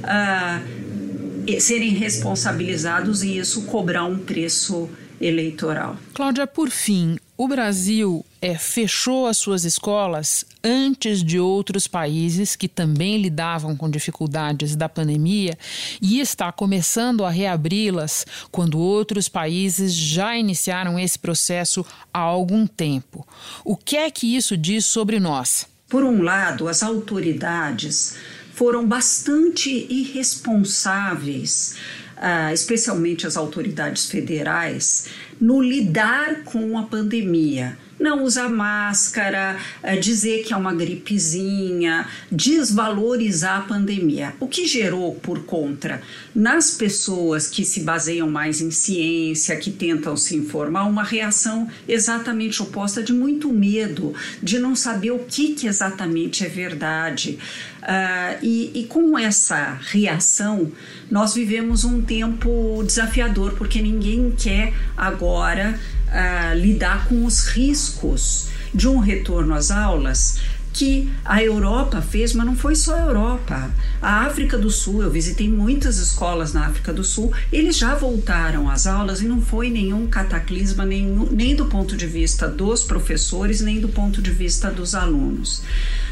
Uh, 0.03 0.80
serem 1.59 1.91
responsabilizados 1.91 3.23
e 3.23 3.39
isso 3.39 3.63
cobrar 3.63 4.05
um 4.05 4.19
preço 4.19 4.89
eleitoral. 5.21 5.97
Cláudia, 6.15 6.47
por 6.47 6.71
fim, 6.71 7.19
o 7.37 7.47
Brasil 7.47 8.25
é, 8.41 8.57
fechou 8.57 9.27
as 9.27 9.37
suas 9.37 9.65
escolas 9.65 10.45
antes 10.65 11.23
de 11.23 11.39
outros 11.39 11.87
países 11.87 12.57
que 12.57 12.69
também 12.69 13.21
lidavam 13.21 13.77
com 13.77 13.91
dificuldades 13.91 14.75
da 14.75 14.89
pandemia 14.89 15.57
e 16.01 16.21
está 16.21 16.51
começando 16.51 17.25
a 17.25 17.31
reabri-las 17.31 18.27
quando 18.51 18.79
outros 18.79 19.29
países 19.29 19.95
já 19.95 20.37
iniciaram 20.37 20.99
esse 20.99 21.19
processo 21.19 21.85
há 22.13 22.19
algum 22.19 22.67
tempo. 22.67 23.27
O 23.65 23.77
que 23.77 23.97
é 23.97 24.11
que 24.11 24.35
isso 24.35 24.57
diz 24.57 24.87
sobre 24.87 25.21
nós? 25.21 25.67
Por 25.89 26.05
um 26.05 26.23
lado, 26.23 26.69
as 26.69 26.83
autoridades 26.83 28.17
foram 28.61 28.87
bastante 28.87 29.87
irresponsáveis, 29.89 31.77
uh, 32.19 32.53
especialmente 32.53 33.27
as 33.27 33.39
autoridades 33.39 34.11
federais, 34.11 35.07
no 35.41 35.63
lidar 35.63 36.45
com 36.45 36.77
a 36.77 36.83
pandemia 36.83 37.79
não 38.01 38.25
usar 38.25 38.49
máscara, 38.49 39.59
eh, 39.83 39.97
dizer 39.97 40.43
que 40.43 40.55
é 40.55 40.57
uma 40.57 40.75
gripezinha, 40.75 42.09
desvalorizar 42.33 43.59
a 43.59 43.63
pandemia. 43.63 44.35
O 44.41 44.49
que 44.49 44.67
gerou, 44.67 45.15
por 45.17 45.45
contra, 45.45 46.01
nas 46.35 46.71
pessoas 46.71 47.49
que 47.49 47.65
se 47.65 47.81
baseiam 47.81 48.31
mais 48.31 48.63
em 48.63 48.71
ciência, 48.71 49.55
que 49.57 49.71
tentam 49.71 50.17
se 50.17 50.35
informar, 50.35 50.85
uma 50.85 51.05
reação 51.05 51.69
exatamente 51.87 52.63
oposta 52.63 53.03
de 53.03 53.13
muito 53.13 53.53
medo, 53.53 54.15
de 54.43 54.59
não 54.59 54.75
saber 54.75 55.11
o 55.11 55.19
que, 55.19 55.55
que 55.55 55.67
exatamente 55.67 56.45
é 56.45 56.49
verdade. 56.49 57.39
Uh, 57.81 58.39
e, 58.43 58.71
e 58.75 58.85
com 58.85 59.19
essa 59.19 59.79
reação, 59.81 60.71
nós 61.11 61.35
vivemos 61.35 61.85
um 61.85 62.01
tempo 62.01 62.83
desafiador, 62.85 63.55
porque 63.55 63.81
ninguém 63.83 64.31
quer 64.31 64.73
agora 64.97 65.79
lidar 66.55 67.09
com 67.09 67.25
os 67.25 67.47
riscos 67.47 68.49
de 68.75 68.89
um 68.89 68.99
retorno 68.99 69.55
às 69.55 69.71
aulas 69.71 70.39
que 70.73 71.11
a 71.25 71.43
Europa 71.43 72.01
fez, 72.01 72.33
mas 72.33 72.47
não 72.47 72.57
foi 72.57 72.75
só 72.75 72.95
a 72.95 73.01
Europa. 73.01 73.71
A 74.01 74.27
África 74.27 74.57
do 74.57 74.71
Sul, 74.71 75.03
eu 75.03 75.11
visitei 75.11 75.49
muitas 75.49 75.99
escolas 75.99 76.53
na 76.53 76.67
África 76.67 76.93
do 76.93 77.05
Sul, 77.05 77.33
eles 77.53 77.77
já 77.77 77.95
voltaram 77.95 78.71
às 78.71 78.87
aulas 78.87 79.21
e 79.21 79.27
não 79.27 79.41
foi 79.41 79.71
nenhum 79.71 80.07
cataclisma, 80.07 80.85
nem, 80.85 81.07
nem 81.31 81.55
do 81.55 81.67
ponto 81.67 81.97
de 81.97 82.07
vista 82.07 82.49
dos 82.49 82.83
professores, 82.83 83.61
nem 83.61 83.81
do 83.81 83.89
ponto 83.89 84.23
de 84.23 84.31
vista 84.31 84.71
dos 84.71 84.95
alunos. 84.95 85.63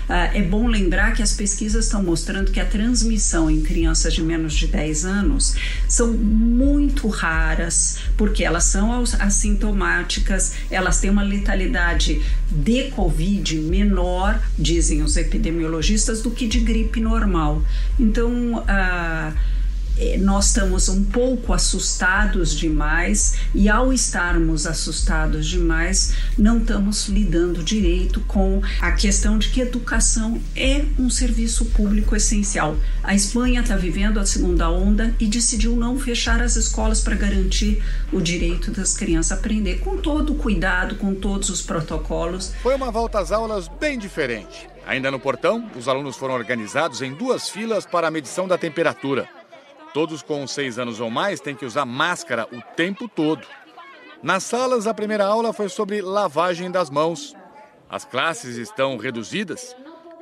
Ah, 0.08 0.30
é 0.32 0.40
bom 0.40 0.66
lembrar 0.66 1.12
que 1.12 1.22
as 1.22 1.34
pesquisas 1.34 1.84
estão 1.84 2.02
mostrando 2.02 2.50
que 2.50 2.58
a 2.58 2.64
transmissão 2.64 3.50
em 3.50 3.60
crianças 3.60 4.14
de 4.14 4.22
menos 4.22 4.54
de 4.54 4.66
10 4.66 5.04
anos 5.04 5.54
são 5.86 6.14
muito 6.14 7.08
raras, 7.08 7.98
porque 8.16 8.42
elas 8.42 8.64
são 8.64 9.04
assintomáticas, 9.18 10.54
elas 10.70 10.98
têm 10.98 11.10
uma 11.10 11.22
letalidade 11.22 12.22
de 12.50 12.84
Covid 12.84 13.56
menor, 13.56 14.40
dizem 14.58 15.02
os 15.02 15.16
epidemiologistas, 15.16 16.20
do 16.20 16.30
que 16.30 16.46
de 16.46 16.60
gripe 16.60 17.00
normal. 17.00 17.62
Então, 17.98 18.64
é, 18.68 19.32
nós 20.18 20.46
estamos 20.46 20.88
um 20.88 21.04
pouco 21.04 21.52
assustados 21.52 22.54
demais 22.56 23.36
e 23.54 23.68
ao 23.68 23.92
estarmos 23.92 24.66
assustados 24.66 25.46
demais, 25.46 26.14
não 26.36 26.58
estamos 26.58 27.08
lidando 27.08 27.62
direito 27.62 28.20
com 28.20 28.62
a 28.80 28.92
questão 28.92 29.38
de 29.38 29.48
que 29.48 29.60
educação 29.60 30.40
é 30.54 30.84
um 30.98 31.10
serviço 31.10 31.64
público 31.66 32.14
essencial. 32.14 32.76
A 33.02 33.14
Espanha 33.14 33.60
está 33.60 33.76
vivendo 33.76 34.18
a 34.18 34.26
segunda 34.26 34.70
onda 34.70 35.14
e 35.18 35.26
decidiu 35.26 35.74
não 35.74 35.98
fechar 35.98 36.42
as 36.42 36.56
escolas 36.56 37.00
para 37.00 37.16
garantir 37.16 37.82
o 38.12 38.20
direito 38.20 38.70
das 38.70 38.94
crianças 38.94 39.32
a 39.32 39.34
aprender 39.34 39.80
com 39.80 39.96
todo 39.96 40.32
o 40.32 40.36
cuidado, 40.36 40.96
com 40.96 41.14
todos 41.14 41.50
os 41.50 41.62
protocolos. 41.62 42.52
Foi 42.62 42.74
uma 42.74 42.90
volta 42.90 43.18
às 43.18 43.32
aulas 43.32 43.68
bem 43.80 43.98
diferente. 43.98 44.68
Ainda 44.86 45.10
no 45.10 45.20
portão, 45.20 45.70
os 45.76 45.86
alunos 45.86 46.16
foram 46.16 46.34
organizados 46.34 47.02
em 47.02 47.12
duas 47.12 47.48
filas 47.48 47.84
para 47.84 48.08
a 48.08 48.10
medição 48.10 48.48
da 48.48 48.56
temperatura. 48.56 49.38
Todos 49.92 50.23
com 50.23 50.47
seis 50.47 50.78
anos 50.78 51.00
ou 51.00 51.11
mais 51.11 51.40
têm 51.40 51.54
que 51.54 51.64
usar 51.64 51.85
máscara 51.85 52.47
o 52.52 52.61
tempo 52.75 53.09
todo. 53.09 53.47
Nas 54.23 54.45
salas, 54.45 54.87
a 54.87 54.95
primeira 54.95 55.25
aula 55.25 55.52
foi 55.52 55.68
sobre 55.68 56.02
lavagem 56.02 56.71
das 56.71 56.90
mãos. 56.90 57.35
As 57.88 58.04
classes 58.04 58.57
estão 58.57 58.97
reduzidas 58.97 59.75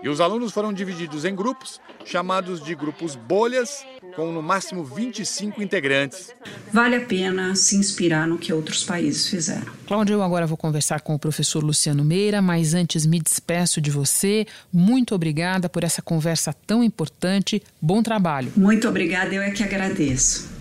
e 0.02 0.08
os 0.08 0.20
alunos 0.20 0.52
foram 0.52 0.72
divididos 0.72 1.24
em 1.24 1.34
grupos, 1.34 1.80
chamados 2.04 2.62
de 2.62 2.74
grupos 2.74 3.16
bolhas, 3.16 3.84
com 4.16 4.32
no 4.32 4.42
máximo 4.42 4.82
25 4.82 5.62
integrantes. 5.62 6.34
Vale 6.72 6.96
a 6.96 7.00
pena 7.02 7.54
se 7.54 7.76
inspirar 7.76 8.26
no 8.26 8.38
que 8.38 8.50
outros 8.50 8.82
países 8.82 9.28
fizeram. 9.28 9.70
Cláudia, 9.86 10.14
eu 10.14 10.22
agora 10.22 10.46
vou 10.46 10.56
conversar 10.56 11.02
com 11.02 11.14
o 11.14 11.18
professor 11.18 11.62
Luciano 11.62 12.02
Meira, 12.02 12.40
mas 12.40 12.72
antes 12.72 13.04
me 13.04 13.20
despeço 13.20 13.78
de 13.78 13.90
você. 13.90 14.46
Muito 14.72 15.14
obrigada 15.14 15.68
por 15.68 15.84
essa 15.84 16.00
conversa 16.00 16.54
tão 16.66 16.82
importante. 16.82 17.62
Bom 17.80 18.02
trabalho. 18.02 18.50
Muito 18.56 18.88
obrigada, 18.88 19.34
eu 19.34 19.42
é 19.42 19.50
que 19.50 19.62
agradeço. 19.62 20.56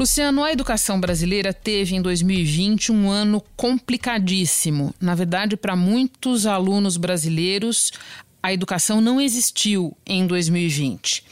Luciano, 0.00 0.42
a 0.42 0.50
educação 0.50 0.98
brasileira 0.98 1.52
teve 1.52 1.94
em 1.94 2.00
2020 2.00 2.90
um 2.90 3.10
ano 3.10 3.44
complicadíssimo. 3.54 4.94
Na 4.98 5.14
verdade, 5.14 5.58
para 5.58 5.76
muitos 5.76 6.46
alunos 6.46 6.96
brasileiros, 6.96 7.92
a 8.42 8.52
educação 8.52 9.00
não 9.00 9.20
existiu 9.20 9.96
em 10.06 10.26
2020. 10.26 11.24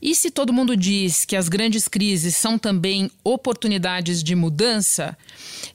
E 0.00 0.14
se 0.14 0.30
todo 0.30 0.52
mundo 0.52 0.76
diz 0.76 1.24
que 1.24 1.34
as 1.34 1.48
grandes 1.48 1.88
crises 1.88 2.36
são 2.36 2.56
também 2.56 3.10
oportunidades 3.24 4.22
de 4.22 4.34
mudança, 4.36 5.18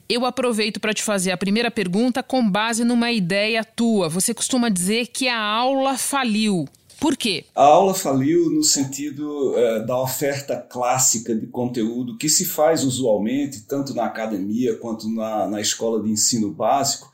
eu 0.08 0.24
aproveito 0.24 0.80
para 0.80 0.94
te 0.94 1.02
fazer 1.02 1.30
a 1.30 1.36
primeira 1.36 1.70
pergunta 1.70 2.22
com 2.22 2.48
base 2.48 2.84
numa 2.84 3.12
ideia 3.12 3.62
tua. 3.62 4.08
Você 4.08 4.32
costuma 4.32 4.70
dizer 4.70 5.08
que 5.08 5.28
a 5.28 5.38
aula 5.38 5.98
faliu. 5.98 6.66
Por 6.98 7.18
quê? 7.18 7.44
A 7.54 7.64
aula 7.64 7.92
faliu 7.92 8.50
no 8.50 8.62
sentido 8.62 9.52
uh, 9.52 9.84
da 9.84 10.00
oferta 10.00 10.56
clássica 10.56 11.34
de 11.34 11.46
conteúdo 11.46 12.16
que 12.16 12.30
se 12.30 12.46
faz 12.46 12.82
usualmente, 12.82 13.62
tanto 13.62 13.92
na 13.92 14.06
academia 14.06 14.76
quanto 14.76 15.06
na, 15.08 15.46
na 15.46 15.60
escola 15.60 16.02
de 16.02 16.10
ensino 16.10 16.50
básico. 16.50 17.12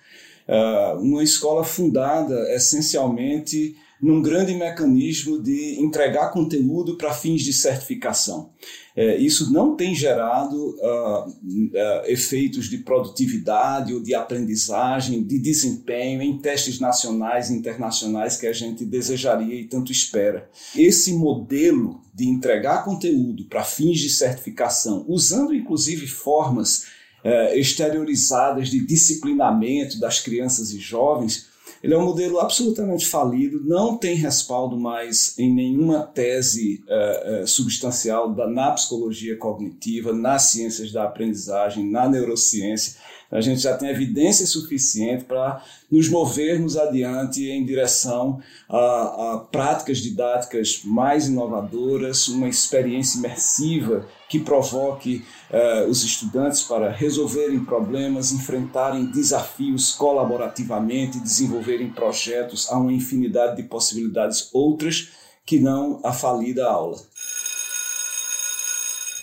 Uh, 0.50 1.00
uma 1.00 1.22
escola 1.22 1.62
fundada 1.62 2.34
essencialmente 2.52 3.76
num 4.00 4.22
grande 4.22 4.54
mecanismo 4.54 5.40
de 5.40 5.78
entregar 5.78 6.30
conteúdo 6.30 6.96
para 6.96 7.12
fins 7.12 7.42
de 7.42 7.52
certificação. 7.52 8.50
É, 8.96 9.16
isso 9.18 9.52
não 9.52 9.76
tem 9.76 9.94
gerado 9.94 10.56
uh, 10.56 11.28
uh, 11.28 12.06
efeitos 12.06 12.68
de 12.68 12.78
produtividade 12.78 13.94
ou 13.94 14.02
de 14.02 14.14
aprendizagem, 14.14 15.22
de 15.22 15.38
desempenho 15.38 16.22
em 16.22 16.38
testes 16.38 16.80
nacionais 16.80 17.50
e 17.50 17.54
internacionais 17.54 18.36
que 18.36 18.46
a 18.46 18.52
gente 18.52 18.84
desejaria 18.84 19.54
e 19.54 19.68
tanto 19.68 19.92
espera. 19.92 20.50
Esse 20.74 21.12
modelo 21.12 22.00
de 22.12 22.26
entregar 22.28 22.84
conteúdo 22.84 23.44
para 23.44 23.62
fins 23.62 24.00
de 24.00 24.10
certificação, 24.10 25.04
usando 25.06 25.54
inclusive 25.54 26.06
formas 26.06 26.86
uh, 27.24 27.54
exteriorizadas 27.54 28.68
de 28.68 28.84
disciplinamento 28.84 29.98
das 29.98 30.20
crianças 30.20 30.72
e 30.72 30.78
jovens, 30.78 31.48
ele 31.82 31.94
é 31.94 31.98
um 31.98 32.04
modelo 32.04 32.38
absolutamente 32.38 33.06
falido, 33.06 33.64
não 33.64 33.96
tem 33.96 34.14
respaldo 34.14 34.76
mais 34.76 35.38
em 35.38 35.52
nenhuma 35.52 36.02
tese 36.02 36.84
uh, 36.86 37.42
uh, 37.42 37.46
substancial 37.46 38.34
da, 38.34 38.46
na 38.46 38.72
psicologia 38.72 39.36
cognitiva, 39.36 40.12
nas 40.12 40.42
ciências 40.42 40.92
da 40.92 41.04
aprendizagem, 41.04 41.90
na 41.90 42.06
neurociência. 42.06 42.96
A 43.30 43.40
gente 43.40 43.60
já 43.60 43.76
tem 43.76 43.88
evidência 43.88 44.44
suficiente 44.44 45.24
para 45.24 45.62
nos 45.90 46.08
movermos 46.08 46.76
adiante 46.76 47.48
em 47.48 47.64
direção 47.64 48.40
a, 48.68 49.34
a 49.34 49.38
práticas 49.38 49.98
didáticas 49.98 50.82
mais 50.84 51.28
inovadoras, 51.28 52.26
uma 52.28 52.48
experiência 52.48 53.18
imersiva 53.18 54.06
que 54.28 54.40
provoque 54.40 55.24
uh, 55.50 55.88
os 55.88 56.02
estudantes 56.02 56.62
para 56.62 56.90
resolverem 56.90 57.64
problemas, 57.64 58.32
enfrentarem 58.32 59.06
desafios 59.06 59.92
colaborativamente, 59.92 61.20
desenvolverem 61.20 61.90
projetos. 61.90 62.70
Há 62.70 62.78
uma 62.78 62.92
infinidade 62.92 63.56
de 63.56 63.64
possibilidades 63.64 64.48
outras 64.52 65.10
que 65.44 65.58
não 65.58 66.00
a 66.04 66.12
falida 66.12 66.66
aula. 66.68 66.96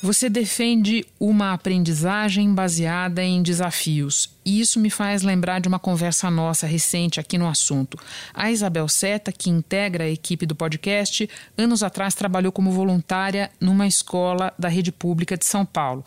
Você 0.01 0.29
defende 0.29 1.03
uma 1.19 1.53
aprendizagem 1.53 2.53
baseada 2.53 3.23
em 3.23 3.41
desafios. 3.41 4.29
E 4.45 4.61
isso 4.61 4.79
me 4.79 4.91
faz 4.91 5.23
lembrar 5.23 5.59
de 5.59 5.67
uma 5.67 5.79
conversa 5.79 6.29
nossa 6.29 6.67
recente 6.67 7.19
aqui 7.19 7.35
no 7.35 7.47
assunto. 7.47 7.97
A 8.31 8.51
Isabel 8.51 8.87
Seta, 8.87 9.31
que 9.31 9.49
integra 9.49 10.03
a 10.03 10.09
equipe 10.09 10.45
do 10.45 10.55
podcast, 10.55 11.27
anos 11.57 11.81
atrás 11.81 12.13
trabalhou 12.13 12.51
como 12.51 12.71
voluntária 12.71 13.49
numa 13.59 13.87
escola 13.87 14.53
da 14.57 14.67
rede 14.67 14.91
pública 14.91 15.35
de 15.35 15.45
São 15.45 15.65
Paulo, 15.65 16.05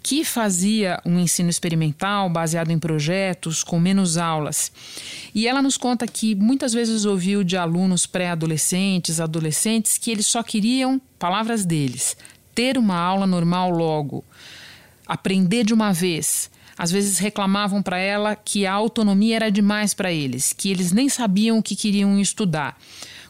que 0.00 0.24
fazia 0.24 1.00
um 1.04 1.18
ensino 1.18 1.50
experimental 1.50 2.30
baseado 2.30 2.70
em 2.70 2.78
projetos 2.78 3.64
com 3.64 3.80
menos 3.80 4.16
aulas. 4.16 4.70
E 5.34 5.48
ela 5.48 5.60
nos 5.60 5.76
conta 5.76 6.06
que 6.06 6.36
muitas 6.36 6.72
vezes 6.72 7.04
ouviu 7.04 7.42
de 7.42 7.56
alunos 7.56 8.06
pré-adolescentes, 8.06 9.18
adolescentes, 9.18 9.98
que 9.98 10.12
eles 10.12 10.26
só 10.26 10.40
queriam 10.40 11.00
palavras 11.18 11.64
deles 11.64 12.16
ter 12.54 12.78
uma 12.78 12.96
aula 12.96 13.26
normal 13.26 13.70
logo, 13.70 14.24
aprender 15.06 15.64
de 15.64 15.74
uma 15.74 15.92
vez. 15.92 16.50
Às 16.76 16.90
vezes 16.90 17.18
reclamavam 17.18 17.82
para 17.82 17.98
ela 17.98 18.34
que 18.34 18.66
a 18.66 18.72
autonomia 18.72 19.36
era 19.36 19.50
demais 19.50 19.94
para 19.94 20.12
eles, 20.12 20.52
que 20.52 20.70
eles 20.70 20.92
nem 20.92 21.08
sabiam 21.08 21.58
o 21.58 21.62
que 21.62 21.76
queriam 21.76 22.18
estudar. 22.18 22.76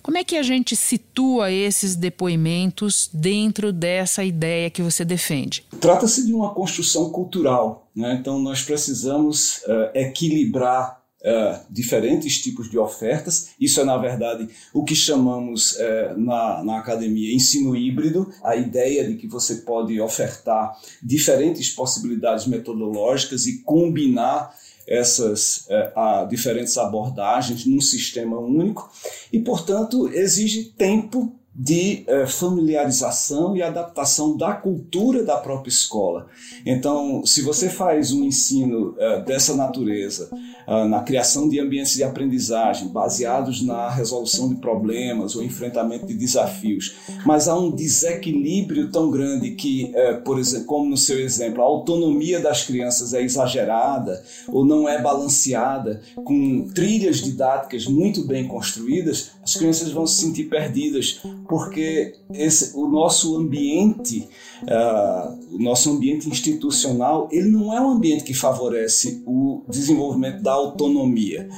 Como 0.03 0.19
é 0.19 0.25
que 0.25 0.37
a 0.37 0.43
gente 0.43 0.77
situa 0.77 1.51
esses 1.51 1.97
depoimentos 1.97 3.09
dentro 3.13 3.73
dessa 3.73 4.23
ideia 4.23 4.69
que 4.69 4.83
você 4.83 5.03
defende? 5.03 5.65
Trata-se 5.81 6.27
de 6.27 6.33
uma 6.35 6.53
construção 6.53 7.09
cultural, 7.09 7.89
né? 7.97 8.19
então 8.21 8.39
nós 8.39 8.63
precisamos 8.63 9.63
uh, 9.67 9.91
equilibrar 9.95 11.04
Uh, 11.25 11.59
diferentes 11.71 12.39
tipos 12.39 12.71
de 12.71 12.77
ofertas. 12.77 13.49
Isso 13.59 13.81
é, 13.81 13.85
na 13.85 13.97
verdade, 13.97 14.47
o 14.75 14.85
que 14.85 14.95
chamamos 14.95 15.73
uh, 15.73 16.19
na, 16.19 16.63
na 16.63 16.79
academia 16.79 17.35
ensino 17.35 17.75
híbrido, 17.75 18.31
a 18.43 18.55
ideia 18.55 19.09
de 19.09 19.15
que 19.15 19.27
você 19.27 19.55
pode 19.63 19.99
ofertar 19.99 20.79
diferentes 21.03 21.71
possibilidades 21.71 22.47
metodológicas 22.47 23.47
e 23.47 23.63
combinar 23.63 24.55
essas 24.87 25.67
uh, 25.69 26.29
diferentes 26.29 26.77
abordagens 26.77 27.65
num 27.65 27.81
sistema 27.81 28.39
único 28.39 28.91
e, 29.33 29.41
portanto, 29.41 30.09
exige 30.09 30.65
tempo 30.77 31.35
de 31.55 32.03
eh, 32.09 32.27
familiarização 32.27 33.57
e 33.57 33.63
adaptação 33.63 34.37
da 34.37 34.55
cultura 34.55 35.23
da 35.23 35.37
própria 35.37 35.71
escola. 35.71 36.27
Então, 36.67 37.25
se 37.25 37.43
você 37.43 37.69
faz 37.69 38.11
um 38.11 38.25
ensino 38.25 38.97
eh, 38.99 39.21
dessa 39.21 39.55
natureza, 39.55 40.31
uh, 40.67 40.89
na 40.89 41.03
criação 41.03 41.49
de 41.49 41.61
ambientes 41.61 41.95
de 41.95 42.03
aprendizagem 42.03 42.89
baseados 42.89 43.63
na 43.63 43.89
resolução 43.89 44.49
de 44.49 44.57
problemas 44.57 45.37
ou 45.37 45.43
enfrentamento 45.43 46.07
de 46.07 46.15
desafios, 46.15 46.97
mas 47.25 47.49
há 47.49 47.59
um 47.59 47.71
desequilíbrio 47.71 48.91
tão 48.91 49.11
grande 49.11 49.53
que, 49.53 49.93
uh, 49.95 50.23
por 50.23 50.39
exemplo, 50.39 50.67
como 50.67 50.91
no 50.91 50.97
seu 50.97 51.21
exemplo, 51.21 51.63
a 51.63 51.67
autonomia 51.67 52.41
das 52.41 52.65
crianças 52.65 53.15
é 53.15 53.23
exagerada 53.23 54.23
ou 54.49 54.65
não 54.65 54.89
é 54.89 55.01
balanceada, 55.01 56.01
com 56.25 56.69
trilhas 56.75 57.21
didáticas 57.21 57.87
muito 57.87 58.27
bem 58.27 58.47
construídas, 58.47 59.33
as 59.43 59.55
crianças 59.55 59.91
vão 59.91 60.07
se 60.07 60.21
sentir 60.21 60.45
perdidas 60.45 61.21
porque 61.49 62.15
esse, 62.33 62.77
o 62.77 62.89
nosso 62.89 63.37
ambiente, 63.37 64.29
uh, 64.63 65.55
o 65.55 65.59
nosso 65.63 65.91
ambiente 65.91 66.29
institucional, 66.29 67.29
ele 67.31 67.49
não 67.49 67.73
é 67.73 67.81
um 67.81 67.91
ambiente 67.91 68.25
que 68.25 68.35
favorece 68.35 69.23
o 69.27 69.63
desenvolvimento 69.69 70.43
da 70.43 70.53
autonomia. 70.53 71.49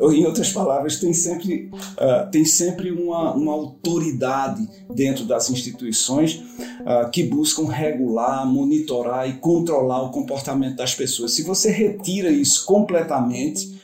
Em 0.00 0.24
outras 0.26 0.52
palavras, 0.52 0.98
tem 0.98 1.12
sempre, 1.12 1.70
uh, 1.74 2.30
tem 2.30 2.44
sempre 2.44 2.90
uma, 2.90 3.34
uma 3.34 3.52
autoridade 3.52 4.68
dentro 4.94 5.24
das 5.24 5.48
instituições 5.50 6.42
uh, 6.80 7.10
que 7.10 7.22
buscam 7.22 7.66
regular, 7.66 8.46
monitorar 8.46 9.28
e 9.28 9.34
controlar 9.34 10.02
o 10.02 10.10
comportamento 10.10 10.76
das 10.76 10.94
pessoas. 10.94 11.34
Se 11.34 11.42
você 11.42 11.70
retira 11.70 12.30
isso 12.30 12.64
completamente, 12.64 13.75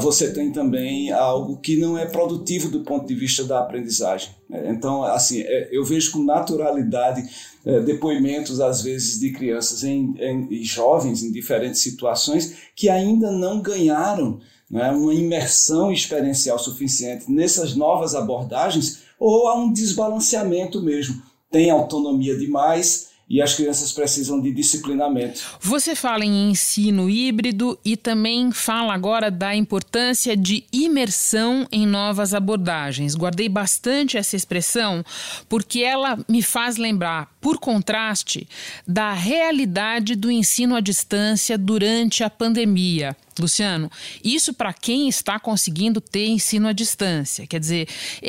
você 0.00 0.32
tem 0.32 0.52
também 0.52 1.10
algo 1.12 1.58
que 1.58 1.76
não 1.76 1.96
é 1.96 2.06
produtivo 2.06 2.68
do 2.68 2.80
ponto 2.80 3.06
de 3.06 3.14
vista 3.14 3.44
da 3.44 3.60
aprendizagem. 3.60 4.30
Então, 4.66 5.02
assim, 5.02 5.40
é, 5.40 5.68
eu 5.72 5.84
vejo 5.84 6.12
com 6.12 6.22
naturalidade 6.22 7.22
é, 7.64 7.80
depoimentos, 7.80 8.60
às 8.60 8.82
vezes, 8.82 9.18
de 9.18 9.32
crianças 9.32 9.82
e 9.82 10.62
jovens 10.62 11.22
em 11.22 11.32
diferentes 11.32 11.80
situações 11.80 12.54
que 12.76 12.88
ainda 12.88 13.30
não 13.30 13.60
ganharam 13.60 14.38
né, 14.70 14.90
uma 14.90 15.14
imersão 15.14 15.92
experiencial 15.92 16.58
suficiente 16.58 17.30
nessas 17.30 17.74
novas 17.74 18.14
abordagens 18.14 19.02
ou 19.18 19.48
há 19.48 19.54
um 19.54 19.72
desbalanceamento 19.72 20.82
mesmo. 20.82 21.22
Tem 21.50 21.70
autonomia 21.70 22.36
demais 22.36 23.13
e 23.28 23.40
as 23.40 23.54
crianças 23.54 23.92
precisam 23.92 24.40
de 24.40 24.52
disciplinamento. 24.52 25.58
Você 25.60 25.94
fala 25.94 26.24
em 26.24 26.50
ensino 26.50 27.08
híbrido 27.08 27.78
e 27.84 27.96
também 27.96 28.52
fala 28.52 28.94
agora 28.94 29.30
da 29.30 29.54
importância 29.54 30.36
de 30.36 30.64
imersão 30.72 31.66
em 31.72 31.86
novas 31.86 32.34
abordagens. 32.34 33.14
Guardei 33.14 33.48
bastante 33.48 34.16
essa 34.16 34.36
expressão 34.36 35.04
porque 35.48 35.80
ela 35.80 36.18
me 36.28 36.42
faz 36.42 36.76
lembrar, 36.76 37.32
por 37.40 37.58
contraste, 37.58 38.46
da 38.86 39.12
realidade 39.12 40.14
do 40.14 40.30
ensino 40.30 40.76
à 40.76 40.80
distância 40.80 41.56
durante 41.56 42.22
a 42.22 42.30
pandemia. 42.30 43.16
Luciano, 43.40 43.90
isso 44.22 44.54
para 44.54 44.72
quem 44.72 45.08
está 45.08 45.38
conseguindo 45.38 46.00
ter 46.00 46.26
ensino 46.26 46.68
à 46.68 46.72
distância. 46.72 47.46
Quer 47.46 47.58
dizer, 47.58 47.88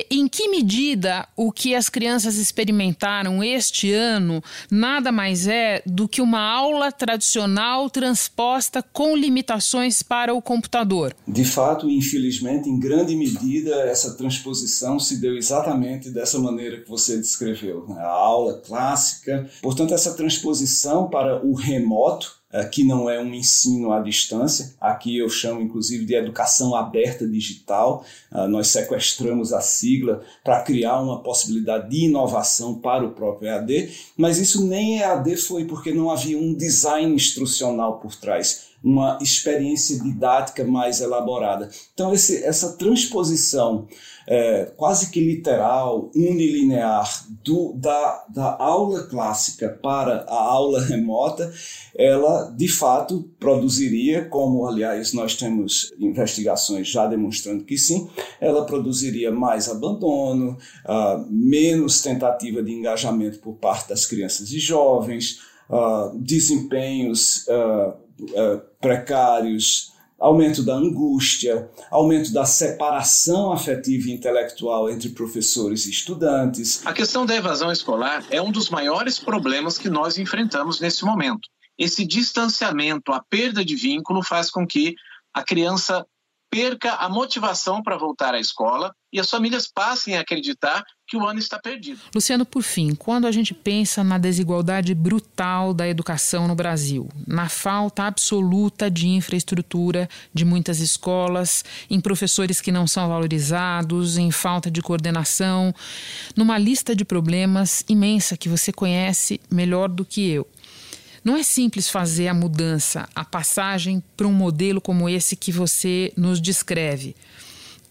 em 0.10 0.27
que 0.27 0.47
medida 0.47 1.27
o 1.36 1.51
que 1.51 1.75
as 1.75 1.89
crianças 1.89 2.38
experimentaram 2.38 3.43
este 3.43 3.93
ano 3.93 4.43
nada 4.86 5.12
mais 5.12 5.48
é 5.48 5.82
do 5.84 6.08
que 6.08 6.21
uma 6.21 6.39
aula 6.39 6.91
tradicional 6.91 7.89
transposta 7.89 8.84
com 8.84 9.15
limitações 9.15 10.04
para 10.04 10.32
o 10.32 10.41
computador? 10.41 11.15
De 11.28 11.43
fato, 11.43 11.89
infelizmente, 11.89 12.69
em 12.69 12.80
grande 12.80 13.15
medida, 13.15 13.74
essa 13.88 14.15
transposição 14.15 15.00
se 15.00 15.19
deu 15.19 15.36
exatamente 15.36 16.12
dessa 16.12 16.38
maneira 16.38 16.82
que 16.82 16.88
você 16.88 17.17
descreveu. 17.17 17.88
Né? 17.88 18.00
A 18.00 18.12
aula 18.12 18.62
clássica. 18.63 19.50
Portanto, 19.60 19.91
essa 19.91 20.13
transposição 20.13 21.10
para 21.10 21.43
o 21.43 21.56
remoto 21.56 22.44
que 22.63 22.83
não 22.83 23.09
é 23.09 23.19
um 23.19 23.33
ensino 23.33 23.91
à 23.91 23.99
distância. 23.99 24.73
Aqui 24.79 25.17
eu 25.17 25.27
chamo 25.27 25.61
inclusive 25.61 26.05
de 26.05 26.15
educação 26.15 26.75
aberta 26.75 27.27
digital. 27.27 28.05
Ah, 28.31 28.47
nós 28.47 28.67
sequestramos 28.67 29.51
a 29.51 29.59
sigla 29.59 30.23
para 30.43 30.61
criar 30.61 31.01
uma 31.01 31.21
possibilidade 31.21 31.89
de 31.89 32.05
inovação 32.05 32.75
para 32.75 33.03
o 33.03 33.11
próprio 33.11 33.49
EAD, 33.49 33.91
mas 34.15 34.37
isso 34.37 34.65
nem 34.65 34.99
EAD 34.99 35.35
foi 35.37 35.65
porque 35.65 35.91
não 35.91 36.09
havia 36.09 36.37
um 36.37 36.53
design 36.53 37.13
instrucional 37.13 37.99
por 37.99 38.15
trás 38.15 38.74
uma 38.86 39.17
experiência 39.19 40.00
didática 40.00 40.63
mais 40.63 41.02
elaborada. 41.02 41.71
Então, 41.91 42.13
esse, 42.13 42.43
essa 42.43 42.78
transposição 42.78 43.88
é, 44.28 44.65
quase 44.78 45.10
que 45.10 45.19
literal, 45.19 46.12
unilinear 46.15 47.26
do, 47.43 47.74
da, 47.74 48.26
da 48.30 48.56
aula 48.60 49.08
clássica 49.08 49.69
para 49.82 50.26
a 50.28 50.36
aula 50.36 50.82
remota, 50.86 51.52
ela 51.95 52.52
de 52.52 52.67
fato 52.67 53.28
produziria, 53.39 54.26
como 54.26 54.67
aliás 54.67 55.13
nós 55.13 55.36
temos 55.36 55.91
investigações 56.00 56.88
já 56.88 57.08
demonstrando 57.08 57.63
que 57.63 57.80
sim, 57.80 58.08
ela 58.39 58.65
produziria 58.65 59.32
mais 59.32 59.67
abandono, 59.67 60.58
uh, 60.86 61.26
menos 61.28 62.04
tentativa 62.04 62.62
de 62.62 62.71
engajamento 62.71 63.39
por 63.39 63.54
parte 63.54 63.89
das 63.89 64.06
crianças 64.06 64.52
e 64.52 64.60
jovens, 64.60 65.39
uh, 65.69 66.15
desempenhos 66.19 67.48
uh, 67.48 68.04
precários, 68.80 69.93
aumento 70.19 70.63
da 70.63 70.73
angústia, 70.73 71.69
aumento 71.91 72.32
da 72.32 72.45
separação 72.45 73.51
afetiva 73.51 74.10
e 74.10 74.13
intelectual 74.13 74.89
entre 74.89 75.10
professores 75.10 75.86
e 75.86 75.91
estudantes. 75.91 76.86
A 76.86 76.93
questão 76.93 77.25
da 77.25 77.36
evasão 77.36 77.71
escolar 77.71 78.25
é 78.30 78.41
um 78.41 78.51
dos 78.51 78.69
maiores 78.69 79.19
problemas 79.19 79.78
que 79.78 79.89
nós 79.89 80.17
enfrentamos 80.17 80.80
nesse 80.80 81.04
momento. 81.04 81.49
Esse 81.78 82.06
distanciamento, 82.06 83.12
a 83.12 83.21
perda 83.21 83.63
de 83.63 83.75
vínculo 83.75 84.23
faz 84.23 84.49
com 84.49 84.65
que 84.65 84.95
a 85.34 85.43
criança 85.43 86.06
perca 86.55 86.93
a 86.93 87.09
motivação 87.09 87.83
para 87.83 87.97
voltar 87.97 88.33
à 88.33 88.39
escola 88.39 88.95
e 89.11 89.19
as 89.19 89.29
famílias 89.29 89.67
passem 89.67 90.15
a 90.15 90.21
acreditar 90.21 90.85
que 91.05 91.17
o 91.17 91.25
ano 91.25 91.37
está 91.37 91.59
perdido. 91.59 91.99
Luciano, 92.13 92.45
por 92.45 92.63
fim, 92.63 92.95
quando 92.95 93.27
a 93.27 93.31
gente 93.31 93.53
pensa 93.53 94.05
na 94.05 94.17
desigualdade 94.17 94.95
brutal 94.95 95.73
da 95.73 95.85
educação 95.85 96.47
no 96.47 96.55
Brasil, 96.55 97.09
na 97.27 97.49
falta 97.49 98.03
absoluta 98.03 98.89
de 98.89 99.09
infraestrutura 99.09 100.09
de 100.33 100.45
muitas 100.45 100.79
escolas, 100.79 101.65
em 101.89 101.99
professores 101.99 102.61
que 102.61 102.71
não 102.71 102.87
são 102.87 103.09
valorizados, 103.09 104.17
em 104.17 104.31
falta 104.31 104.71
de 104.71 104.81
coordenação, 104.81 105.75
numa 106.37 106.57
lista 106.57 106.95
de 106.95 107.03
problemas 107.03 107.83
imensa 107.89 108.37
que 108.37 108.47
você 108.47 108.71
conhece 108.71 109.41
melhor 109.51 109.89
do 109.89 110.05
que 110.05 110.29
eu. 110.29 110.47
Não 111.25 111.35
é 111.35 111.41
simples 111.41 111.89
fazer 111.89 112.27
a 112.27 112.35
mudança, 112.35 113.09
a 113.15 113.25
passagem 113.25 114.03
para 114.15 114.27
um 114.27 114.31
modelo 114.31 114.79
como 114.79 115.09
esse 115.09 115.35
que 115.35 115.51
você 115.51 116.13
nos 116.15 116.39
descreve. 116.39 117.15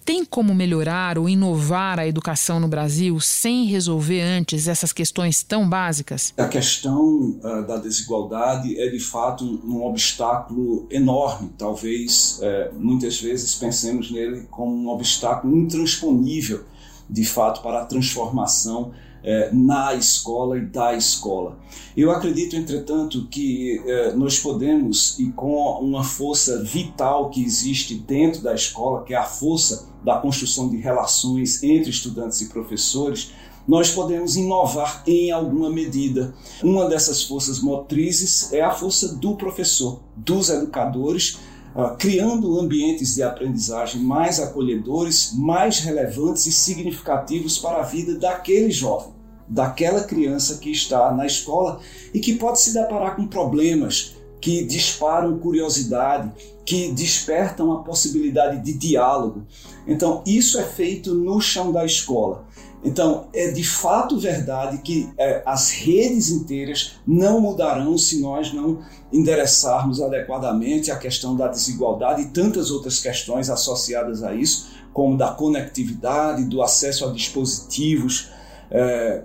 Tem 0.04 0.24
como 0.24 0.54
melhorar 0.54 1.18
ou 1.18 1.28
inovar 1.28 1.98
a 1.98 2.06
educação 2.06 2.60
no 2.60 2.68
Brasil 2.68 3.18
sem 3.18 3.64
resolver 3.64 4.20
antes 4.20 4.68
essas 4.68 4.92
questões 4.92 5.42
tão 5.42 5.68
básicas? 5.68 6.32
A 6.38 6.46
questão 6.46 7.40
uh, 7.42 7.66
da 7.66 7.76
desigualdade 7.76 8.78
é 8.78 8.88
de 8.88 9.00
fato 9.00 9.44
um, 9.64 9.82
obstáculo 9.82 10.86
enorme. 10.88 11.50
Talvez 11.58 12.38
uh, 12.38 12.72
muitas 12.78 13.20
vezes 13.20 13.56
pensemos 13.56 14.12
nele 14.12 14.46
como 14.48 14.76
um 14.76 14.88
obstáculo 14.90 15.56
intransponível, 15.58 16.62
de 17.10 17.24
fato, 17.24 17.62
para 17.62 17.82
a 17.82 17.84
transformação 17.84 18.92
é, 19.24 19.50
na 19.52 19.94
escola 19.94 20.58
e 20.58 20.66
da 20.66 20.94
escola. 20.94 21.58
Eu 21.96 22.10
acredito, 22.10 22.54
entretanto, 22.54 23.26
que 23.28 23.82
é, 23.86 24.12
nós 24.12 24.38
podemos, 24.38 25.18
e 25.18 25.32
com 25.32 25.56
uma 25.80 26.04
força 26.04 26.62
vital 26.62 27.30
que 27.30 27.42
existe 27.42 27.94
dentro 27.94 28.42
da 28.42 28.54
escola, 28.54 29.02
que 29.02 29.14
é 29.14 29.16
a 29.16 29.24
força 29.24 29.88
da 30.04 30.18
construção 30.18 30.68
de 30.68 30.76
relações 30.76 31.62
entre 31.62 31.90
estudantes 31.90 32.42
e 32.42 32.48
professores, 32.50 33.32
nós 33.66 33.90
podemos 33.90 34.36
inovar 34.36 35.02
em 35.06 35.30
alguma 35.30 35.70
medida. 35.70 36.34
Uma 36.62 36.86
dessas 36.86 37.22
forças 37.22 37.60
motrizes 37.60 38.52
é 38.52 38.60
a 38.60 38.70
força 38.70 39.14
do 39.14 39.36
professor, 39.36 40.00
dos 40.14 40.50
educadores, 40.50 41.38
uh, 41.74 41.96
criando 41.96 42.60
ambientes 42.60 43.14
de 43.14 43.22
aprendizagem 43.22 44.02
mais 44.02 44.38
acolhedores, 44.38 45.32
mais 45.32 45.78
relevantes 45.78 46.44
e 46.44 46.52
significativos 46.52 47.56
para 47.56 47.78
a 47.78 47.82
vida 47.84 48.16
daquele 48.16 48.70
jovem 48.70 49.13
daquela 49.48 50.04
criança 50.04 50.58
que 50.58 50.70
está 50.70 51.12
na 51.12 51.26
escola 51.26 51.80
e 52.12 52.20
que 52.20 52.34
pode 52.34 52.60
se 52.60 52.72
deparar 52.72 53.16
com 53.16 53.26
problemas 53.26 54.16
que 54.40 54.64
disparam 54.64 55.38
curiosidade, 55.38 56.30
que 56.66 56.92
despertam 56.92 57.72
a 57.72 57.82
possibilidade 57.82 58.62
de 58.62 58.74
diálogo. 58.74 59.46
Então, 59.86 60.22
isso 60.26 60.58
é 60.58 60.64
feito 60.64 61.14
no 61.14 61.40
chão 61.40 61.72
da 61.72 61.84
escola. 61.84 62.46
Então, 62.84 63.28
é 63.32 63.50
de 63.50 63.64
fato 63.64 64.18
verdade 64.18 64.78
que 64.82 65.08
é, 65.16 65.42
as 65.46 65.70
redes 65.70 66.28
inteiras 66.28 66.96
não 67.06 67.40
mudarão 67.40 67.96
se 67.96 68.20
nós 68.20 68.52
não 68.52 68.80
endereçarmos 69.10 70.02
adequadamente 70.02 70.90
a 70.90 70.98
questão 70.98 71.34
da 71.34 71.48
desigualdade 71.48 72.22
e 72.22 72.26
tantas 72.26 72.70
outras 72.70 73.00
questões 73.00 73.48
associadas 73.48 74.22
a 74.22 74.34
isso, 74.34 74.68
como 74.92 75.16
da 75.16 75.28
conectividade, 75.28 76.44
do 76.44 76.62
acesso 76.62 77.06
a 77.06 77.12
dispositivos. 77.12 78.28
É, 78.70 79.24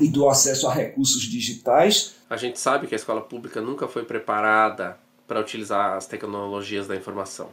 e 0.00 0.08
do 0.08 0.28
acesso 0.28 0.66
a 0.66 0.72
recursos 0.72 1.22
digitais. 1.22 2.14
A 2.28 2.36
gente 2.36 2.58
sabe 2.58 2.86
que 2.86 2.94
a 2.94 2.96
escola 2.96 3.20
pública 3.20 3.60
nunca 3.60 3.86
foi 3.86 4.04
preparada 4.04 4.98
para 5.26 5.40
utilizar 5.40 5.96
as 5.96 6.06
tecnologias 6.06 6.86
da 6.88 6.96
informação. 6.96 7.50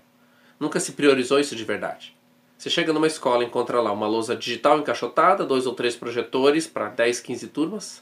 Nunca 0.60 0.80
se 0.80 0.94
priorizou 0.94 1.40
isso 1.40 1.56
de 1.56 1.64
verdade. 1.64 2.16
Você 2.58 2.70
chega 2.70 2.92
numa 2.92 3.06
escola 3.06 3.44
e 3.44 3.48
encontra 3.48 3.80
lá 3.80 3.92
uma 3.92 4.08
lousa 4.08 4.36
digital 4.36 4.80
encaixotada, 4.80 5.46
dois 5.46 5.68
ou 5.68 5.76
três 5.76 5.96
projetores 5.96 6.66
para 6.66 6.90
10, 6.90 7.20
15 7.20 7.48
turmas, 7.48 8.02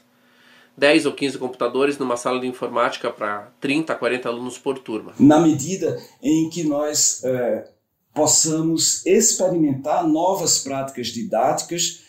10 0.76 1.06
ou 1.06 1.12
15 1.12 1.38
computadores 1.38 1.98
numa 1.98 2.16
sala 2.16 2.40
de 2.40 2.46
informática 2.46 3.10
para 3.10 3.50
30, 3.60 3.94
40 3.94 4.28
alunos 4.28 4.56
por 4.56 4.78
turma. 4.78 5.12
Na 5.18 5.40
medida 5.40 6.00
em 6.22 6.48
que 6.48 6.64
nós 6.64 7.22
é, 7.24 7.68
possamos 8.14 9.04
experimentar 9.04 10.06
novas 10.06 10.58
práticas 10.58 11.08
didáticas 11.08 12.05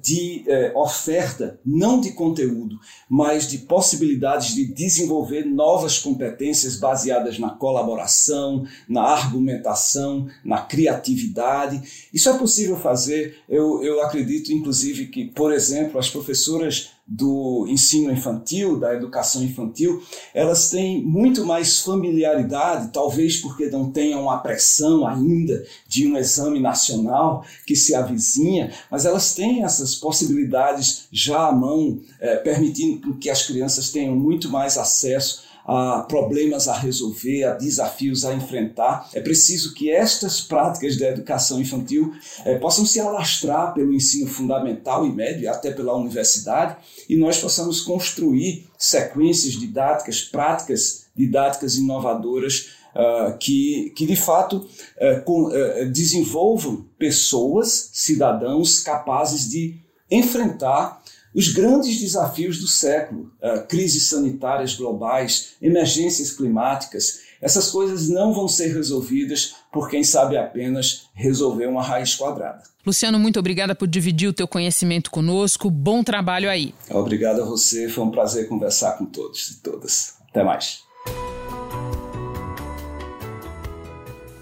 de 0.00 0.44
é, 0.46 0.72
oferta, 0.76 1.58
não 1.64 2.00
de 2.00 2.12
conteúdo, 2.12 2.78
mas 3.08 3.48
de 3.48 3.58
possibilidades 3.58 4.54
de 4.54 4.64
desenvolver 4.64 5.44
novas 5.44 5.98
competências 5.98 6.76
baseadas 6.76 7.38
na 7.38 7.50
colaboração, 7.50 8.64
na 8.88 9.02
argumentação, 9.02 10.28
na 10.44 10.62
criatividade. 10.62 12.08
Isso 12.14 12.28
é 12.28 12.38
possível 12.38 12.76
fazer. 12.76 13.38
Eu, 13.48 13.82
eu 13.82 14.02
acredito, 14.02 14.52
inclusive, 14.52 15.06
que, 15.06 15.24
por 15.24 15.52
exemplo, 15.52 15.98
as 15.98 16.08
professoras 16.08 16.90
do 17.12 17.66
ensino 17.68 18.12
infantil, 18.12 18.78
da 18.78 18.94
educação 18.94 19.42
infantil, 19.42 20.00
elas 20.32 20.70
têm 20.70 21.02
muito 21.02 21.44
mais 21.44 21.80
familiaridade, 21.80 22.92
talvez 22.92 23.38
porque 23.38 23.66
não 23.66 23.90
tenham 23.90 24.30
a 24.30 24.38
pressão 24.38 25.04
ainda 25.04 25.60
de 25.88 26.06
um 26.06 26.16
exame 26.16 26.60
nacional 26.60 27.44
que 27.66 27.74
se 27.74 27.96
avizinha, 27.96 28.72
mas 28.88 29.06
elas 29.06 29.34
têm 29.34 29.64
essas 29.64 29.96
possibilidades 29.96 31.08
já 31.10 31.48
à 31.48 31.52
mão, 31.52 31.98
é, 32.20 32.36
permitindo 32.36 33.16
que 33.16 33.28
as 33.28 33.44
crianças 33.44 33.90
tenham 33.90 34.14
muito 34.14 34.48
mais 34.48 34.78
acesso 34.78 35.49
a 35.70 36.02
problemas 36.02 36.66
a 36.66 36.74
resolver, 36.74 37.44
a 37.44 37.54
desafios 37.54 38.24
a 38.24 38.34
enfrentar. 38.34 39.08
É 39.14 39.20
preciso 39.20 39.72
que 39.72 39.88
estas 39.88 40.40
práticas 40.40 40.96
da 40.96 41.06
educação 41.06 41.60
infantil 41.60 42.12
é, 42.44 42.58
possam 42.58 42.84
se 42.84 42.98
alastrar 42.98 43.72
pelo 43.72 43.94
ensino 43.94 44.26
fundamental 44.28 45.06
e 45.06 45.12
médio, 45.12 45.48
até 45.48 45.70
pela 45.70 45.96
universidade, 45.96 46.76
e 47.08 47.16
nós 47.16 47.38
possamos 47.38 47.80
construir 47.82 48.66
sequências 48.76 49.54
didáticas, 49.54 50.22
práticas 50.22 51.06
didáticas 51.14 51.76
inovadoras 51.76 52.80
Uh, 52.90 53.38
que, 53.38 53.92
que 53.94 54.04
de 54.04 54.16
fato 54.16 54.56
uh, 54.56 55.22
com, 55.24 55.44
uh, 55.44 55.86
desenvolvam 55.92 56.84
pessoas, 56.98 57.90
cidadãos 57.92 58.80
capazes 58.80 59.48
de 59.48 59.76
enfrentar 60.10 61.00
os 61.34 61.48
grandes 61.48 62.00
desafios 62.00 62.58
do 62.58 62.66
século, 62.66 63.32
uh, 63.42 63.66
crises 63.68 64.08
sanitárias 64.08 64.74
globais, 64.74 65.50
emergências 65.62 66.32
climáticas, 66.32 67.20
essas 67.40 67.70
coisas 67.70 68.08
não 68.08 68.34
vão 68.34 68.46
ser 68.46 68.74
resolvidas 68.74 69.54
por 69.72 69.88
quem 69.88 70.04
sabe 70.04 70.36
apenas 70.36 71.08
resolver 71.14 71.66
uma 71.66 71.82
raiz 71.82 72.14
quadrada. 72.14 72.62
Luciano, 72.84 73.18
muito 73.18 73.38
obrigada 73.38 73.74
por 73.74 73.86
dividir 73.86 74.28
o 74.28 74.32
teu 74.32 74.48
conhecimento 74.48 75.10
conosco. 75.10 75.70
Bom 75.70 76.02
trabalho 76.02 76.50
aí. 76.50 76.74
Obrigado 76.90 77.42
a 77.42 77.44
você, 77.44 77.88
foi 77.88 78.04
um 78.04 78.10
prazer 78.10 78.48
conversar 78.48 78.92
com 78.98 79.06
todos 79.06 79.50
e 79.50 79.62
todas. 79.62 80.14
Até 80.28 80.42
mais. 80.42 80.89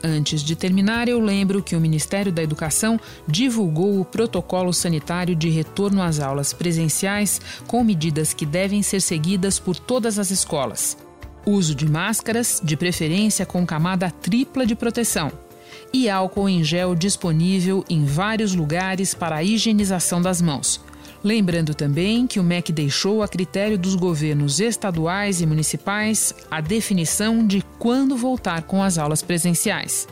Antes 0.03 0.43
de 0.43 0.55
terminar, 0.55 1.09
eu 1.09 1.19
lembro 1.19 1.63
que 1.63 1.75
o 1.75 1.81
Ministério 1.81 2.31
da 2.31 2.43
Educação 2.43 3.01
divulgou 3.27 4.01
o 4.01 4.05
protocolo 4.05 4.73
sanitário 4.73 5.35
de 5.35 5.49
retorno 5.49 6.03
às 6.03 6.21
aulas 6.21 6.53
presenciais 6.53 7.41
com 7.67 7.83
medidas 7.83 8.33
que 8.33 8.47
devem 8.47 8.83
ser 8.83 9.01
seguidas 9.01 9.59
por 9.59 9.77
todas 9.77 10.19
as 10.19 10.31
escolas. 10.31 10.97
Uso 11.45 11.75
de 11.75 11.89
máscaras, 11.89 12.61
de 12.63 12.77
preferência 12.77 13.45
com 13.45 13.67
camada 13.67 14.11
tripla 14.11 14.65
de 14.65 14.77
proteção, 14.77 15.33
e 15.93 16.09
álcool 16.09 16.49
em 16.49 16.63
gel 16.63 16.95
disponível 16.95 17.85
em 17.89 18.05
vários 18.05 18.55
lugares 18.55 19.15
para 19.15 19.37
a 19.37 19.43
higienização 19.43 20.23
das 20.23 20.41
mãos. 20.41 20.81
Lembrando 21.23 21.75
também 21.75 22.27
que 22.27 22.39
o 22.39 22.45
MEC 22.45 22.73
deixou 22.73 23.23
a 23.23 23.29
critério 23.29 23.77
dos 23.77 23.97
governos 23.97 24.61
estaduais 24.61 25.41
e 25.41 25.47
municipais 25.47 26.33
a 26.51 26.61
definição 26.61 27.45
de 27.45 27.63
quando 27.79 28.17
voltar 28.17 28.63
com 28.63 28.83
as 28.83 28.99
aulas 28.99 29.21
presenciais. 29.21 30.07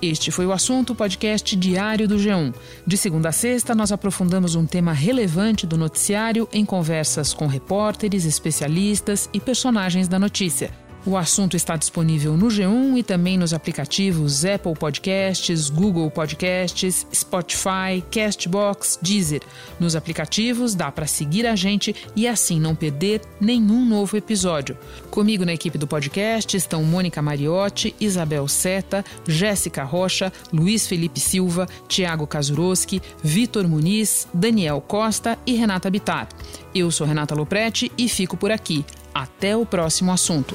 Este 0.00 0.30
foi 0.30 0.46
o 0.46 0.52
assunto 0.52 0.94
podcast 0.94 1.56
diário 1.56 2.06
do 2.06 2.16
G1. 2.16 2.54
De 2.86 2.96
segunda 2.96 3.30
a 3.30 3.32
sexta, 3.32 3.74
nós 3.74 3.90
aprofundamos 3.90 4.54
um 4.54 4.64
tema 4.64 4.92
relevante 4.92 5.66
do 5.66 5.76
noticiário 5.76 6.48
em 6.52 6.64
conversas 6.64 7.32
com 7.32 7.46
repórteres, 7.46 8.24
especialistas 8.24 9.28
e 9.32 9.40
personagens 9.40 10.06
da 10.06 10.18
notícia. 10.18 10.87
O 11.08 11.16
assunto 11.16 11.56
está 11.56 11.74
disponível 11.74 12.36
no 12.36 12.48
G1 12.48 12.98
e 12.98 13.02
também 13.02 13.38
nos 13.38 13.54
aplicativos 13.54 14.44
Apple 14.44 14.74
Podcasts, 14.74 15.70
Google 15.70 16.10
Podcasts, 16.10 17.06
Spotify, 17.14 18.04
Castbox, 18.10 18.98
Deezer. 19.00 19.40
Nos 19.80 19.96
aplicativos 19.96 20.74
dá 20.74 20.92
para 20.92 21.06
seguir 21.06 21.46
a 21.46 21.56
gente 21.56 21.96
e 22.14 22.28
assim 22.28 22.60
não 22.60 22.74
perder 22.74 23.22
nenhum 23.40 23.86
novo 23.86 24.18
episódio. 24.18 24.76
Comigo 25.10 25.46
na 25.46 25.54
equipe 25.54 25.78
do 25.78 25.86
podcast 25.86 26.54
estão 26.54 26.84
Mônica 26.84 27.22
Mariotti, 27.22 27.96
Isabel 27.98 28.46
Seta, 28.46 29.02
Jéssica 29.26 29.84
Rocha, 29.84 30.30
Luiz 30.52 30.86
Felipe 30.86 31.20
Silva, 31.20 31.66
Tiago 31.88 32.26
Kazuroski, 32.26 33.00
Vitor 33.24 33.66
Muniz, 33.66 34.28
Daniel 34.34 34.82
Costa 34.82 35.38
e 35.46 35.54
Renata 35.54 35.88
Bittar. 35.88 36.28
Eu 36.74 36.90
sou 36.90 37.06
Renata 37.06 37.34
Loprete 37.34 37.90
e 37.96 38.10
fico 38.10 38.36
por 38.36 38.50
aqui. 38.50 38.84
Até 39.14 39.56
o 39.56 39.64
próximo 39.64 40.12
assunto. 40.12 40.54